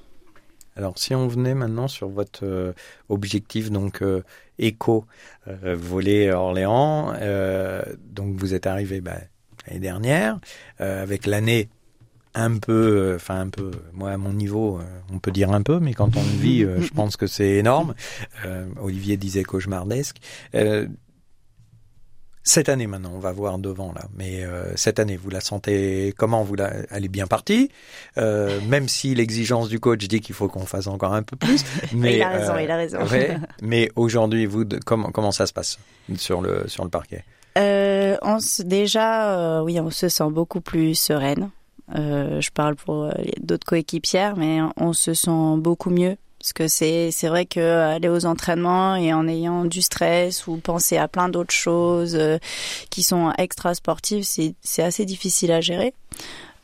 Alors, 0.77 0.97
si 0.97 1.13
on 1.13 1.27
venait 1.27 1.53
maintenant 1.53 1.89
sur 1.89 2.07
votre 2.07 2.73
objectif, 3.09 3.69
donc 3.69 4.01
éco, 4.57 5.05
voler 5.45 6.31
Orléans, 6.31 7.13
donc 8.09 8.37
vous 8.37 8.53
êtes 8.53 8.65
arrivé 8.67 9.01
bah, 9.01 9.17
l'année 9.67 9.81
dernière, 9.81 10.39
avec 10.79 11.25
l'année 11.25 11.67
un 12.33 12.57
peu, 12.57 13.11
enfin 13.17 13.41
un 13.41 13.49
peu, 13.49 13.71
moi 13.91 14.11
à 14.11 14.17
mon 14.17 14.31
niveau, 14.31 14.79
on 15.11 15.19
peut 15.19 15.31
dire 15.31 15.51
un 15.51 15.61
peu, 15.61 15.81
mais 15.81 15.93
quand 15.93 16.15
on 16.15 16.23
le 16.23 16.39
vit, 16.39 16.61
je 16.61 16.89
pense 16.95 17.17
que 17.17 17.27
c'est 17.27 17.49
énorme. 17.49 17.93
Olivier 18.81 19.17
disait 19.17 19.43
cauchemardesque. 19.43 20.21
Cette 22.43 22.69
année 22.69 22.87
maintenant, 22.87 23.11
on 23.13 23.19
va 23.19 23.31
voir 23.31 23.59
devant 23.59 23.93
là, 23.93 24.01
mais 24.15 24.43
euh, 24.43 24.75
cette 24.75 24.99
année, 24.99 25.15
vous 25.15 25.29
la 25.29 25.41
sentez 25.41 26.11
comment? 26.17 26.43
Vous 26.43 26.55
la, 26.55 26.73
elle 26.89 27.05
est 27.05 27.09
bien 27.09 27.27
partie, 27.27 27.69
euh, 28.17 28.59
même 28.67 28.87
si 28.87 29.13
l'exigence 29.13 29.69
du 29.69 29.79
coach 29.79 30.07
dit 30.07 30.21
qu'il 30.21 30.33
faut 30.33 30.47
qu'on 30.47 30.65
fasse 30.65 30.87
encore 30.87 31.13
un 31.13 31.21
peu 31.21 31.35
plus. 31.35 31.63
Mais 31.93 32.15
il 32.17 32.21
a 32.23 32.29
raison, 32.29 32.53
euh, 32.53 32.61
il 32.63 32.71
a 32.71 32.77
raison. 32.77 33.05
Ouais, 33.05 33.37
mais 33.61 33.91
aujourd'hui, 33.95 34.47
vous, 34.47 34.65
comment 34.85 35.11
comment 35.11 35.31
ça 35.31 35.45
se 35.45 35.53
passe 35.53 35.77
sur 36.15 36.41
le 36.41 36.67
sur 36.67 36.83
le 36.83 36.89
parquet? 36.89 37.23
Euh, 37.59 38.17
on 38.23 38.39
se, 38.39 38.63
déjà, 38.63 39.61
oui, 39.61 39.79
on 39.79 39.91
se 39.91 40.09
sent 40.09 40.31
beaucoup 40.31 40.61
plus 40.61 40.95
sereine. 40.95 41.51
je 41.93 42.49
parle 42.49 42.75
pour 42.75 43.13
d'autres 43.39 43.67
coéquipières, 43.67 44.35
mais 44.35 44.61
on 44.77 44.93
se 44.93 45.13
sent 45.13 45.57
beaucoup 45.57 45.91
mieux 45.91 46.17
parce 46.41 46.53
que 46.53 46.67
c'est 46.67 47.11
c'est 47.11 47.27
vrai 47.27 47.45
que 47.45 47.59
aller 47.59 48.09
aux 48.09 48.25
entraînements 48.25 48.95
et 48.95 49.13
en 49.13 49.27
ayant 49.27 49.63
du 49.65 49.83
stress 49.83 50.47
ou 50.47 50.57
penser 50.57 50.97
à 50.97 51.07
plein 51.07 51.29
d'autres 51.29 51.53
choses 51.53 52.15
euh, 52.15 52.39
qui 52.89 53.03
sont 53.03 53.31
extra 53.37 53.75
sportives, 53.75 54.23
c'est 54.23 54.55
c'est 54.63 54.81
assez 54.81 55.05
difficile 55.05 55.51
à 55.51 55.61
gérer. 55.61 55.93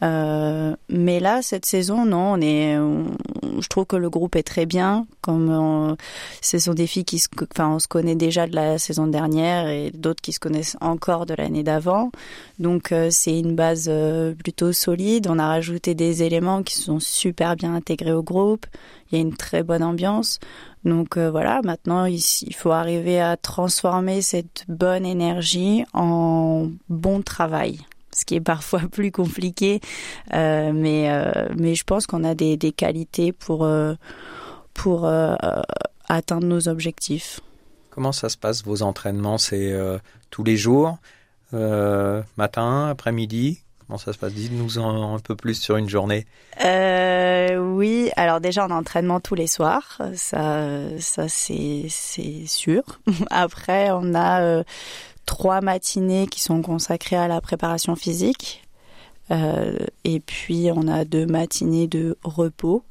Euh, 0.04 0.76
mais 0.90 1.20
là, 1.20 1.42
cette 1.42 1.66
saison, 1.66 2.06
non, 2.06 2.34
on 2.34 2.42
est, 2.42 2.76
je 2.76 3.68
trouve 3.68 3.86
que 3.86 3.96
le 3.96 4.10
groupe 4.10 4.36
est 4.36 4.44
très 4.44 4.66
bien. 4.66 5.08
Comme 5.22 5.96
ce 6.42 6.60
sont 6.60 6.74
des 6.74 6.88
filles 6.88 7.06
qui, 7.06 7.20
se, 7.20 7.28
enfin, 7.52 7.70
on 7.70 7.80
se 7.80 7.88
connaît 7.88 8.16
déjà 8.16 8.48
de 8.48 8.56
la 8.56 8.78
saison 8.78 9.08
dernière 9.08 9.68
et 9.68 9.92
d'autres 9.92 10.22
qui 10.22 10.34
se 10.34 10.40
connaissent 10.40 10.78
encore 10.82 11.26
de 11.26 11.34
l'année 11.34 11.64
d'avant. 11.64 12.12
Donc 12.60 12.92
euh, 12.92 13.10
c'est 13.12 13.38
une 13.38 13.56
base 13.56 13.88
euh, 13.88 14.34
plutôt 14.34 14.74
solide. 14.74 15.28
On 15.30 15.40
a 15.40 15.48
rajouté 15.48 15.96
des 15.96 16.24
éléments 16.24 16.64
qui 16.64 16.76
sont 16.76 17.00
super 17.00 17.56
bien 17.56 17.76
intégrés 17.76 18.14
au 18.14 18.24
groupe. 18.24 18.66
Il 19.12 19.16
y 19.16 19.18
a 19.20 19.22
une 19.22 19.36
très 19.36 19.64
bonne 19.64 19.84
ambiance. 19.84 20.40
Donc 20.84 21.18
euh, 21.18 21.30
voilà, 21.30 21.62
maintenant 21.64 22.06
il 22.06 22.56
faut 22.56 22.72
arriver 22.72 23.20
à 23.20 23.38
transformer 23.38 24.22
cette 24.22 24.66
bonne 24.68 25.06
énergie 25.06 25.84
en 25.94 26.70
bon 26.90 27.22
travail 27.22 27.80
ce 28.18 28.26
qui 28.26 28.36
est 28.36 28.42
parfois 28.42 28.82
plus 28.92 29.12
compliqué. 29.12 29.80
Euh, 30.34 30.72
mais, 30.74 31.12
euh, 31.12 31.48
mais 31.56 31.76
je 31.76 31.84
pense 31.84 32.08
qu'on 32.08 32.24
a 32.24 32.36
des, 32.36 32.58
des, 32.58 32.72
qualités 32.72 33.32
pour, 33.32 33.64
euh, 33.64 33.94
pour 34.74 35.10
atteindre 36.10 36.48
nos 36.48 36.68
objectifs. 36.68 37.40
Comment 37.90 38.12
ça 38.12 38.30
se 38.30 38.38
passe, 38.38 38.64
vos 38.64 38.84
entraînements? 38.84 39.38
C'est 39.38 39.76
tous 40.30 40.44
les 40.44 40.58
jours, 40.58 40.98
matin, 41.52 42.88
après-midi? 42.88 43.62
Comment 43.88 43.98
ça 43.98 44.12
se 44.12 44.18
passe? 44.18 44.34
Dites-nous 44.34 44.80
un 44.80 45.20
peu 45.20 45.36
plus 45.36 45.54
sur 45.54 45.78
une 45.78 45.88
journée. 45.88 46.28
Euh, 46.64 47.56
oui, 47.56 48.10
alors 48.18 48.42
déjà 48.42 48.66
en 48.66 48.72
entraînement 48.72 49.22
tous 49.22 49.36
les 49.36 49.48
soirs, 49.48 50.02
ça, 50.14 51.00
ça 51.00 51.30
c'est 51.30 51.86
c'est 51.88 52.46
sûr. 52.48 52.84
Après, 53.30 53.90
on 53.92 54.14
a 54.14 54.42
euh, 54.42 54.64
trois 55.28 55.62
matinées 55.62 56.26
qui 56.26 56.42
sont 56.42 56.64
consacrées 56.64 57.18
à 57.18 57.28
la 57.28 57.40
préparation 57.40 57.96
physique. 57.96 58.64
Euh, 59.30 59.78
et 60.04 60.20
puis 60.20 60.70
on 60.74 60.88
a 60.88 61.06
deux 61.06 61.28
matinées 61.28 61.88
de 61.88 62.18
repos. 62.24 62.84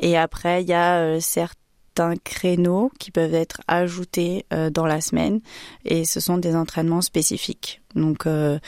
Et 0.00 0.16
après, 0.16 0.62
il 0.62 0.68
y 0.68 0.72
a 0.72 0.98
euh, 0.98 1.20
certains 1.20 2.16
créneaux 2.24 2.90
qui 2.98 3.12
peuvent 3.12 3.34
être 3.34 3.60
ajoutés 3.68 4.46
euh, 4.52 4.70
dans 4.70 4.86
la 4.86 5.00
semaine 5.00 5.40
et 5.84 6.04
ce 6.04 6.18
sont 6.18 6.38
des 6.38 6.56
entraînements 6.56 7.02
spécifiques. 7.02 7.82
Donc 7.94 8.26
on 8.26 8.60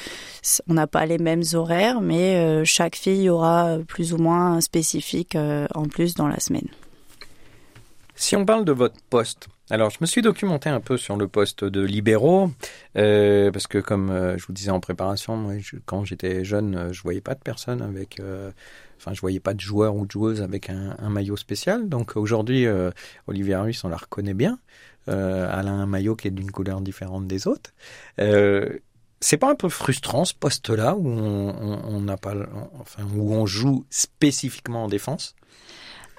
n'a 0.69 0.87
pas 0.87 1.05
les 1.07 1.19
mêmes 1.19 1.43
horaires, 1.55 2.01
mais 2.01 2.65
chaque 2.65 2.95
fille 2.95 3.29
aura 3.29 3.79
plus 3.89 4.13
ou 4.13 4.19
moins 4.19 4.53
un 4.53 4.61
spécifique 4.61 5.37
en 5.75 5.89
plus 5.89 6.15
dans 6.15 6.29
la 6.29 6.39
semaine. 6.39 6.69
Si 8.15 8.37
on 8.37 8.45
parle 8.45 8.65
de 8.65 8.71
votre 8.71 9.03
poste, 9.11 9.49
Alors, 9.69 9.91
je 9.91 9.99
me 10.01 10.07
suis 10.07 10.23
documenté 10.23 10.69
un 10.69 10.79
peu 10.79 10.97
sur 10.97 11.17
le 11.17 11.27
poste 11.27 11.65
de 11.65 11.81
libéraux, 11.81 12.53
euh, 12.97 13.51
parce 13.51 13.67
que 13.67 13.79
comme 13.79 14.11
euh, 14.11 14.39
je 14.39 14.47
vous 14.47 14.53
disais 14.53 14.71
en 14.71 14.79
préparation, 14.79 15.37
moi, 15.37 15.55
quand 15.87 16.05
j'étais 16.05 16.45
jeune, 16.45 16.77
euh, 16.77 16.93
je 16.93 17.03
voyais 17.03 17.21
pas 17.21 17.35
de 17.35 17.41
personne 17.41 17.83
avec, 17.83 18.21
enfin, 18.97 19.13
je 19.13 19.21
voyais 19.21 19.41
pas 19.41 19.55
de 19.55 19.61
joueur 19.61 19.97
ou 19.97 20.07
de 20.07 20.11
joueuse 20.11 20.41
avec 20.41 20.71
un, 20.71 21.11
maillot 21.11 21.37
spécial. 21.37 21.89
Donc 21.89 22.17
aujourd'hui, 22.17 22.67
Olivier 23.27 23.57
Ruiz, 23.57 23.81
on 23.85 23.89
la 23.89 23.97
reconnaît 23.97 24.35
bien. 24.35 24.59
Elle 25.09 25.15
a 25.15 25.73
un 25.73 25.87
maillot 25.87 26.15
qui 26.15 26.29
est 26.29 26.33
d'une 26.33 26.51
couleur 26.51 26.81
différente 26.81 27.27
des 27.27 27.49
autres. 27.49 27.73
C'est 29.21 29.39
pas 29.39 29.51
un 29.51 29.55
peu 29.57 29.69
frustrant 29.69 30.25
ce 30.25 30.35
poste-là 30.35 30.95
où 30.95 31.09
on 31.09 32.01
n'a 32.01 32.17
pas, 32.17 32.35
enfin, 32.79 33.03
où 33.17 33.35
on 33.35 33.47
joue 33.47 33.85
spécifiquement 33.91 34.85
en 34.85 34.89
défense? 34.89 35.35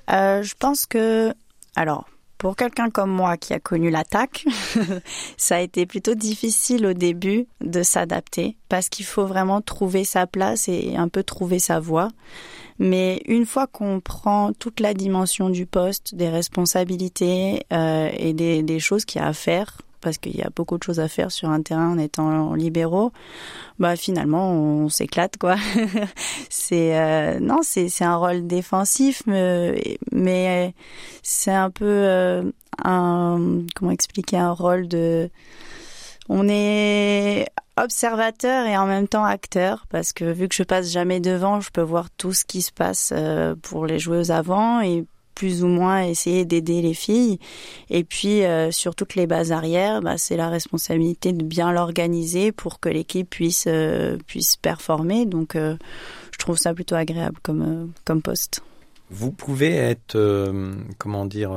Je 0.09 0.53
pense 0.55 0.85
que, 0.85 1.33
alors, 1.75 2.09
pour 2.37 2.55
quelqu'un 2.55 2.89
comme 2.89 3.11
moi 3.11 3.37
qui 3.37 3.53
a 3.53 3.59
connu 3.59 3.89
l'attaque, 3.89 4.45
ça 5.37 5.57
a 5.57 5.59
été 5.61 5.85
plutôt 5.85 6.15
difficile 6.15 6.85
au 6.85 6.93
début 6.93 7.47
de 7.61 7.83
s'adapter 7.83 8.57
parce 8.69 8.89
qu'il 8.89 9.05
faut 9.05 9.25
vraiment 9.25 9.61
trouver 9.61 10.03
sa 10.03 10.27
place 10.27 10.67
et 10.67 10.95
un 10.95 11.07
peu 11.07 11.23
trouver 11.23 11.59
sa 11.59 11.79
voie. 11.79 12.09
Mais 12.79 13.23
une 13.25 13.45
fois 13.45 13.65
qu'on 13.65 13.99
prend 13.99 14.53
toute 14.53 14.79
la 14.79 14.93
dimension 14.93 15.49
du 15.49 15.65
poste, 15.65 16.13
des 16.13 16.29
responsabilités 16.29 17.63
euh, 17.73 18.11
et 18.15 18.33
des, 18.33 18.61
des 18.61 18.79
choses 18.79 19.03
qu'il 19.03 19.19
y 19.19 19.23
a 19.23 19.27
à 19.27 19.33
faire, 19.33 19.81
parce 20.01 20.17
qu'il 20.17 20.35
y 20.35 20.41
a 20.41 20.49
beaucoup 20.55 20.77
de 20.77 20.83
choses 20.83 20.99
à 20.99 21.07
faire 21.07 21.31
sur 21.31 21.49
un 21.49 21.61
terrain 21.61 21.91
en 21.91 21.97
étant 21.97 22.53
libéraux, 22.53 23.11
bah 23.79 23.95
finalement 23.95 24.51
on 24.51 24.89
s'éclate 24.89 25.37
quoi. 25.37 25.55
c'est 26.49 26.97
euh, 26.97 27.39
non, 27.39 27.59
c'est 27.63 27.89
c'est 27.89 28.05
un 28.05 28.15
rôle 28.15 28.47
défensif, 28.47 29.23
mais, 29.27 30.73
c'est 31.23 31.51
un 31.51 31.69
peu 31.69 31.85
euh, 31.85 32.43
un 32.83 33.63
comment 33.75 33.91
expliquer 33.91 34.37
un 34.37 34.51
rôle 34.51 34.87
de 34.87 35.29
on 36.29 36.47
est 36.49 37.47
observateur 37.77 38.65
et 38.65 38.77
en 38.77 38.85
même 38.85 39.07
temps 39.07 39.23
acteur 39.23 39.85
parce 39.89 40.13
que 40.13 40.25
vu 40.25 40.47
que 40.47 40.55
je 40.55 40.63
passe 40.63 40.91
jamais 40.91 41.19
devant, 41.19 41.61
je 41.61 41.69
peux 41.69 41.81
voir 41.81 42.09
tout 42.09 42.33
ce 42.33 42.43
qui 42.43 42.61
se 42.61 42.71
passe 42.71 43.13
euh, 43.15 43.55
pour 43.61 43.85
les 43.85 43.99
joueuses 43.99 44.31
avant 44.31 44.81
et 44.81 45.05
plus 45.37 45.63
ou 45.63 45.67
moins 45.67 46.01
essayer 46.01 46.45
d'aider 46.45 46.81
les 46.81 46.95
filles. 46.95 47.37
Et 47.91 48.03
puis 48.03 48.43
euh, 48.43 48.71
sur 48.71 48.95
toutes 48.95 49.13
les 49.13 49.27
bases 49.27 49.51
arrières, 49.51 50.01
bah, 50.01 50.17
c'est 50.17 50.35
la 50.35 50.49
responsabilité 50.49 51.31
de 51.31 51.43
bien 51.43 51.71
l'organiser 51.71 52.51
pour 52.51 52.79
que 52.79 52.89
l'équipe 52.89 53.29
puisse 53.29 53.65
euh, 53.67 54.17
puisse 54.25 54.55
performer. 54.55 55.27
Donc 55.27 55.55
euh, 55.55 55.77
je 56.31 56.39
trouve 56.39 56.57
ça 56.57 56.73
plutôt 56.73 56.95
agréable 56.95 57.37
comme 57.43 57.61
euh, 57.61 57.85
comme 58.03 58.23
poste. 58.23 58.63
Vous 59.11 59.31
pouvez 59.31 59.73
être, 59.73 60.17
comment 60.97 61.25
dire, 61.25 61.51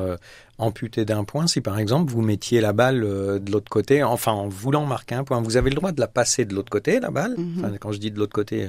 amputé 0.58 1.04
d'un 1.04 1.24
point 1.24 1.48
si 1.48 1.60
par 1.60 1.80
exemple 1.80 2.12
vous 2.12 2.22
mettiez 2.22 2.60
la 2.60 2.72
balle 2.72 3.00
de 3.00 3.50
l'autre 3.50 3.68
côté, 3.68 4.04
enfin 4.04 4.30
en 4.30 4.46
voulant 4.46 4.86
marquer 4.86 5.16
un 5.16 5.24
point. 5.24 5.40
Vous 5.40 5.56
avez 5.56 5.70
le 5.70 5.74
droit 5.74 5.90
de 5.90 6.00
la 6.00 6.06
passer 6.06 6.44
de 6.44 6.54
l'autre 6.54 6.70
côté, 6.70 7.00
la 7.00 7.10
balle. 7.10 7.34
Mhm. 7.36 7.54
Enfin, 7.58 7.76
quand 7.80 7.90
je 7.90 7.98
dis 7.98 8.12
de 8.12 8.20
l'autre 8.20 8.34
côté, 8.34 8.68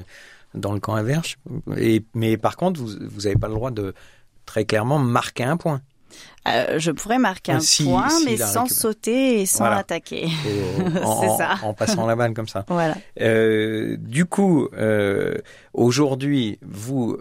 dans 0.54 0.74
le 0.74 0.80
camp 0.80 0.96
inverse. 0.96 1.36
Et, 1.78 2.04
mais 2.14 2.38
par 2.38 2.58
contre, 2.58 2.80
vous 2.80 2.90
vous 3.00 3.22
n'avez 3.22 3.36
pas 3.36 3.48
le 3.48 3.54
droit 3.54 3.72
de 3.72 3.94
très 4.52 4.66
clairement 4.66 5.00
marquer 5.00 5.44
un 5.46 5.56
point. 5.56 5.82
Euh, 6.50 6.78
je 6.78 6.92
pourrais 6.92 7.20
marquer 7.20 7.54
un 7.54 7.62
Si- 7.62 7.86
point, 7.86 8.10
si 8.10 8.26
mais 8.26 8.36
sans 8.36 8.64
récupère. 8.64 8.78
sauter 8.78 9.42
et 9.42 9.46
sans 9.46 9.60
Voilà. 9.60 9.78
attaquer. 9.78 10.26
Et, 10.26 10.98
en, 11.06 11.38
ça. 11.38 11.56
en 11.64 11.74
passant 11.74 12.06
la 12.06 12.18
balle 12.18 12.34
comme 12.34 12.50
ça. 12.50 12.66
Voilà. 12.68 12.98
Euh, 13.22 13.96
du 13.98 14.26
coup, 14.26 14.68
euh, 14.74 15.36
aujourd'hui, 15.74 16.60
vous 16.62 17.18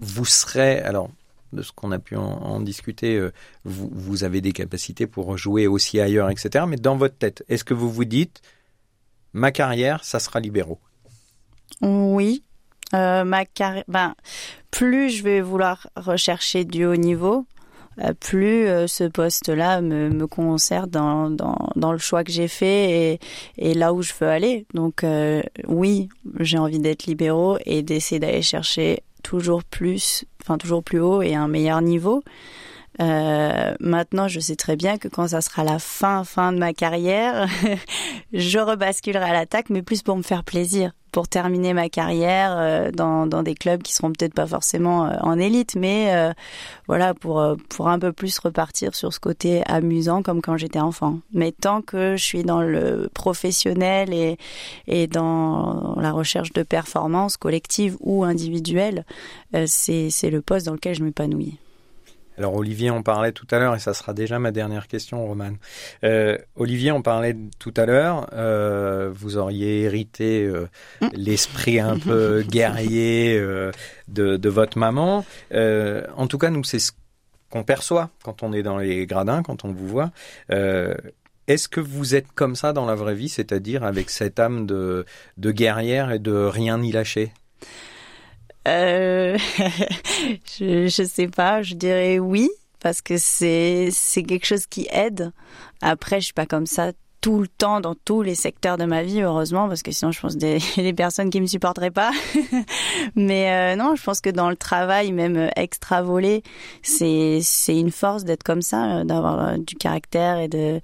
vous 0.00 0.24
serez 0.24 0.78
alors 0.80 1.10
de 1.52 1.60
ce 1.62 1.72
qu'on 1.72 1.92
a 1.92 1.98
pu 1.98 2.16
en, 2.16 2.22
en 2.22 2.60
discuter, 2.60 3.20
vous, 3.64 3.90
vous 3.92 4.24
avez 4.24 4.40
des 4.40 4.52
capacités 4.52 5.06
pour 5.06 5.36
jouer 5.36 5.66
aussi 5.66 6.00
ailleurs, 6.00 6.30
etc. 6.30 6.64
Mais 6.66 6.76
dans 6.76 6.96
votre 6.96 7.16
tête, 7.18 7.44
est-ce 7.48 7.64
que 7.64 7.74
vous 7.74 7.90
vous 7.90 8.04
dites 8.06 8.40
ma 9.34 9.50
carrière, 9.52 10.02
ça 10.04 10.18
sera 10.18 10.40
libéraux? 10.40 10.80
Oui. 11.82 12.42
Euh, 12.94 13.24
ma 13.24 13.44
carrière, 13.44 13.84
ben, 13.88 14.14
plus 14.70 15.10
je 15.10 15.22
vais 15.22 15.40
vouloir 15.40 15.88
rechercher 15.96 16.64
du 16.64 16.86
haut 16.86 16.96
niveau, 16.96 17.46
euh, 18.00 18.12
plus 18.18 18.66
euh, 18.66 18.86
ce 18.86 19.04
poste-là 19.04 19.80
me, 19.80 20.08
me 20.08 20.26
concerne 20.26 20.88
dans, 20.88 21.30
dans, 21.30 21.70
dans 21.76 21.92
le 21.92 21.98
choix 21.98 22.24
que 22.24 22.30
j'ai 22.30 22.48
fait 22.48 23.12
et, 23.12 23.20
et 23.58 23.74
là 23.74 23.92
où 23.92 24.02
je 24.02 24.12
veux 24.18 24.28
aller. 24.28 24.66
Donc 24.72 25.04
euh, 25.04 25.42
oui, 25.66 26.08
j'ai 26.40 26.58
envie 26.58 26.78
d'être 26.78 27.06
libéraux 27.06 27.58
et 27.66 27.82
d'essayer 27.82 28.20
d'aller 28.20 28.42
chercher 28.42 29.02
toujours 29.22 29.64
plus, 29.64 30.24
enfin 30.42 30.58
toujours 30.58 30.82
plus 30.82 31.00
haut 31.00 31.22
et 31.22 31.34
un 31.34 31.48
meilleur 31.48 31.82
niveau. 31.82 32.22
Euh, 33.00 33.74
maintenant, 33.78 34.26
je 34.26 34.40
sais 34.40 34.56
très 34.56 34.76
bien 34.76 34.98
que 34.98 35.08
quand 35.08 35.28
ça 35.28 35.40
sera 35.40 35.62
la 35.62 35.78
fin, 35.78 36.24
fin 36.24 36.52
de 36.52 36.58
ma 36.58 36.72
carrière, 36.72 37.48
je 38.32 38.58
rebasculerai 38.58 39.24
à 39.24 39.32
l'attaque, 39.32 39.70
mais 39.70 39.82
plus 39.82 40.02
pour 40.02 40.16
me 40.16 40.22
faire 40.22 40.42
plaisir, 40.42 40.92
pour 41.10 41.28
terminer 41.28 41.74
ma 41.74 41.88
carrière 41.88 42.54
euh, 42.56 42.90
dans, 42.90 43.26
dans 43.26 43.42
des 43.42 43.54
clubs 43.54 43.82
qui 43.82 43.92
seront 43.92 44.12
peut-être 44.12 44.34
pas 44.34 44.46
forcément 44.46 45.06
euh, 45.06 45.16
en 45.20 45.38
élite, 45.38 45.74
mais 45.76 46.14
euh, 46.14 46.32
voilà, 46.86 47.14
pour, 47.14 47.40
euh, 47.40 47.56
pour 47.68 47.88
un 47.88 47.98
peu 47.98 48.12
plus 48.12 48.38
repartir 48.38 48.94
sur 48.94 49.12
ce 49.12 49.20
côté 49.20 49.62
amusant 49.66 50.22
comme 50.22 50.40
quand 50.40 50.56
j'étais 50.56 50.80
enfant. 50.80 51.18
Mais 51.32 51.52
tant 51.52 51.82
que 51.82 52.16
je 52.16 52.24
suis 52.24 52.44
dans 52.44 52.62
le 52.62 53.10
professionnel 53.14 54.12
et, 54.12 54.38
et 54.86 55.06
dans 55.06 55.94
la 56.00 56.12
recherche 56.12 56.52
de 56.52 56.62
performance 56.62 57.36
collective 57.36 57.96
ou 58.00 58.24
individuelle, 58.24 59.04
euh, 59.54 59.64
c'est 59.66 60.10
c'est 60.10 60.30
le 60.30 60.40
poste 60.40 60.66
dans 60.66 60.72
lequel 60.72 60.94
je 60.94 61.04
m'épanouis. 61.04 61.58
Alors 62.38 62.54
Olivier 62.54 62.90
en 62.90 63.02
parlait 63.02 63.32
tout 63.32 63.48
à 63.50 63.58
l'heure 63.58 63.74
et 63.74 63.80
ça 63.80 63.94
sera 63.94 64.14
déjà 64.14 64.38
ma 64.38 64.52
dernière 64.52 64.86
question, 64.86 65.26
Roman. 65.26 65.54
Euh, 66.04 66.38
Olivier 66.54 66.92
en 66.92 67.02
parlait 67.02 67.36
tout 67.58 67.74
à 67.76 67.84
l'heure. 67.84 68.28
euh, 68.32 69.10
vous 69.12 69.36
auriez 69.36 69.82
hérité 69.82 70.44
euh, 70.44 70.68
l'esprit 71.12 71.80
un 71.80 71.98
peu 71.98 72.42
guerrier 72.42 73.38
de, 74.06 74.36
de 74.36 74.48
votre 74.48 74.78
maman. 74.78 75.24
En 75.52 76.26
tout 76.28 76.38
cas, 76.38 76.50
nous 76.50 76.62
c'est 76.62 76.78
ce 76.78 76.92
qu'on 77.50 77.64
perçoit 77.64 78.10
quand 78.22 78.44
on 78.44 78.52
est 78.52 78.62
dans 78.62 78.78
les 78.78 79.04
gradins, 79.06 79.42
quand 79.42 79.64
on 79.64 79.72
vous 79.72 79.88
voit. 79.88 80.12
Est-ce 80.48 81.68
que 81.68 81.80
vous 81.80 82.14
êtes 82.14 82.30
comme 82.34 82.54
ça 82.54 82.72
dans 82.72 82.86
la 82.86 82.94
vraie 82.94 83.14
vie, 83.14 83.30
c'est-à-dire 83.30 83.82
avec 83.82 84.10
cette 84.10 84.38
âme 84.38 84.66
de, 84.66 85.06
de 85.38 85.50
guerrière 85.50 86.12
et 86.12 86.18
de 86.18 86.32
rien 86.32 86.80
y 86.82 86.92
lâcher? 86.92 87.32
Euh, 88.68 89.38
je, 90.58 90.86
je 90.86 91.02
sais 91.02 91.28
pas, 91.28 91.62
je 91.62 91.74
dirais 91.74 92.18
oui 92.18 92.50
parce 92.80 93.02
que 93.02 93.16
c'est 93.18 93.90
quelque 94.26 94.46
chose 94.46 94.66
qui 94.66 94.86
aide. 94.90 95.32
Après, 95.82 96.20
je 96.20 96.26
suis 96.26 96.34
pas 96.34 96.46
comme 96.46 96.66
ça 96.66 96.92
tout 97.20 97.40
le 97.40 97.48
temps 97.48 97.80
dans 97.80 97.96
tous 97.96 98.22
les 98.22 98.36
secteurs 98.36 98.78
de 98.78 98.84
ma 98.84 99.02
vie, 99.02 99.22
heureusement, 99.22 99.66
parce 99.66 99.82
que 99.82 99.90
sinon 99.90 100.12
je 100.12 100.20
pense 100.20 100.36
des, 100.36 100.58
des 100.76 100.92
personnes 100.92 101.30
qui 101.30 101.40
me 101.40 101.46
supporteraient 101.46 101.90
pas. 101.90 102.12
Mais 103.16 103.50
euh, 103.50 103.76
non, 103.76 103.96
je 103.96 104.02
pense 104.04 104.20
que 104.20 104.30
dans 104.30 104.50
le 104.50 104.56
travail, 104.56 105.12
même 105.12 105.50
extra 105.56 106.02
volé, 106.02 106.42
c'est 106.82 107.40
c'est 107.42 107.78
une 107.78 107.90
force 107.90 108.24
d'être 108.24 108.44
comme 108.44 108.62
ça, 108.62 108.98
euh, 108.98 109.04
d'avoir 109.04 109.58
du 109.58 109.74
caractère 109.74 110.38
et 110.38 110.48
de 110.48 110.80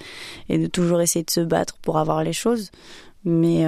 et 0.49 0.59
de 0.59 0.67
toujours 0.67 1.01
essayer 1.01 1.25
de 1.25 1.31
se 1.31 1.41
battre 1.41 1.79
pour 1.79 1.99
avoir 1.99 2.25
les 2.25 2.33
choses. 2.33 2.73
Mais 3.25 3.65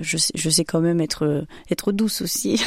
je 0.00 0.16
je 0.34 0.50
sais 0.50 0.64
quand 0.64 0.80
même 0.80 1.00
être 1.00 1.44
être 1.70 1.92
douce 1.92 2.22
aussi. 2.22 2.64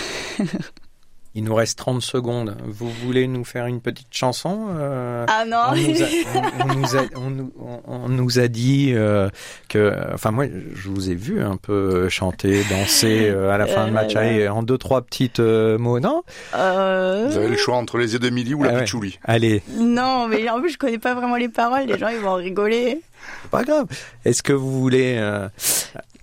Il 1.37 1.43
nous 1.43 1.53
reste 1.53 1.77
30 1.77 2.01
secondes. 2.01 2.57
Vous 2.65 2.89
voulez 2.89 3.27
nous 3.27 3.45
faire 3.45 3.67
une 3.67 3.79
petite 3.79 4.07
chanson 4.09 4.69
euh, 4.71 5.23
Ah 5.29 5.45
non. 5.45 5.57
on, 5.69 5.75
nous 5.75 6.01
a, 6.01 6.07
on, 6.33 6.71
on 6.71 6.73
nous 6.73 6.95
a, 6.97 7.01
on 7.15 7.29
nous- 7.29 7.53
on- 7.59 7.81
on 7.85 8.09
nous 8.09 8.39
a 8.39 8.47
dit 8.47 8.91
euh, 8.95 9.29
que, 9.69 9.93
enfin 10.15 10.31
moi, 10.31 10.45
je 10.47 10.89
vous 10.89 11.11
ai 11.11 11.13
vu 11.15 11.43
un 11.43 11.55
peu 11.57 12.09
chanter, 12.09 12.63
danser 12.71 13.29
euh, 13.29 13.51
à 13.51 13.59
la 13.59 13.67
fin 13.67 13.83
Euh, 13.83 13.85
du 13.85 13.91
match, 13.91 14.15
là, 14.15 14.23
là. 14.23 14.29
allez, 14.29 14.47
en 14.47 14.63
deux 14.63 14.79
trois 14.79 15.01
petites 15.03 15.39
euh, 15.39 15.77
mots, 15.77 15.99
non? 15.99 16.23
Euh, 16.55 17.27
Vous 17.29 17.37
avez 17.37 17.49
le 17.49 17.55
choix 17.57 17.75
entre 17.77 17.99
les 17.99 18.13
yeux 18.13 18.19
d'Emilie 18.19 18.55
ou 18.55 18.63
la 18.63 18.71
Ah 18.71 18.73
ouais. 18.73 18.79
Pichouli. 18.81 19.19
Allez, 19.23 19.61
Non, 19.77 20.27
mais 20.27 20.49
en 20.49 20.59
plus 20.59 20.71
je 20.71 20.77
connais 20.79 20.97
pas 20.97 21.13
vraiment 21.13 21.35
les 21.35 21.49
paroles. 21.49 21.85
Les 21.85 21.99
gens 21.99 22.07
ils 22.07 22.17
vont 22.19 22.33
rigoler. 22.33 22.99
c'est 23.43 23.51
pas 23.51 23.63
grave. 23.63 23.85
Est-ce 24.25 24.41
que 24.41 24.53
vous 24.53 24.79
voulez 24.81 25.17
euh, 25.19 25.47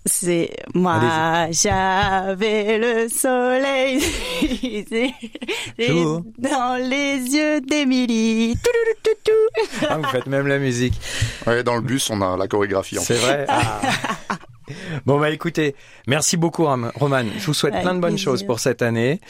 C'est 0.07 0.51
moi, 0.75 1.49
j'avais 1.51 2.79
le 2.79 3.09
soleil 3.09 4.03
dans 6.39 6.77
les 6.77 7.17
yeux 7.17 7.61
d'Émilie. 7.63 8.55
Touloulouloutou. 8.63 9.87
ah, 9.89 9.97
Vous 9.97 10.09
faites 10.11 10.27
même 10.27 10.47
la 10.47 10.59
musique. 10.59 10.95
Ouais, 11.47 11.63
dans 11.65 11.75
le 11.77 11.81
bus, 11.81 12.11
on 12.11 12.21
a 12.21 12.37
la 12.37 12.47
chorégraphie. 12.49 12.99
en 12.99 13.03
C'est 13.03 13.15
vrai. 13.15 13.47
Ah. 14.29 14.37
Bon 15.07 15.19
bah 15.21 15.31
écoutez, 15.31 15.75
merci 16.07 16.37
beaucoup 16.37 16.65
Roman. 16.65 17.25
Je 17.39 17.47
vous 17.47 17.55
souhaite 17.55 17.75
Avec 17.75 17.85
plein 17.85 17.95
de 17.95 18.01
bonnes 18.01 18.13
plaisir. 18.13 18.25
choses 18.33 18.43
pour 18.43 18.61
cette 18.61 18.83
année. 18.83 19.21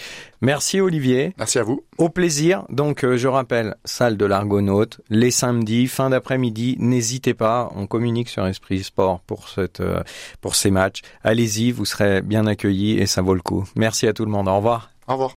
Merci 0.41 0.81
Olivier. 0.81 1.33
Merci 1.39 1.59
à 1.59 1.63
vous. 1.63 1.83
Au 1.99 2.09
plaisir. 2.09 2.65
Donc, 2.69 3.03
euh, 3.05 3.17
je 3.17 3.29
rappelle, 3.29 3.77
salle 3.85 4.17
de 4.17 4.27
l'Argonaute, 4.27 5.01
les 5.09 5.31
samedis, 5.31 5.87
fin 5.87 6.11
d'après-midi. 6.11 6.77
N'hésitez 6.79 7.33
pas, 7.35 7.71
on 7.77 7.87
communique 7.87 8.29
sur 8.29 8.47
Esprit 8.47 8.83
Sport 8.85 9.21
pour 9.21 9.49
cette, 9.49 9.81
euh, 9.81 10.03
pour 10.41 10.55
ces 10.55 10.71
matchs. 10.71 11.01
Allez-y, 11.23 11.71
vous 11.73 11.85
serez 11.87 12.21
bien 12.21 12.47
accueillis 12.47 12.99
et 12.99 13.07
ça 13.07 13.23
vaut 13.23 13.35
le 13.35 13.41
coup. 13.41 13.65
Merci 13.75 14.07
à 14.07 14.13
tout 14.13 14.25
le 14.25 14.31
monde. 14.31 14.49
Au 14.49 14.57
revoir. 14.57 14.91
Au 15.09 15.13
revoir. 15.13 15.33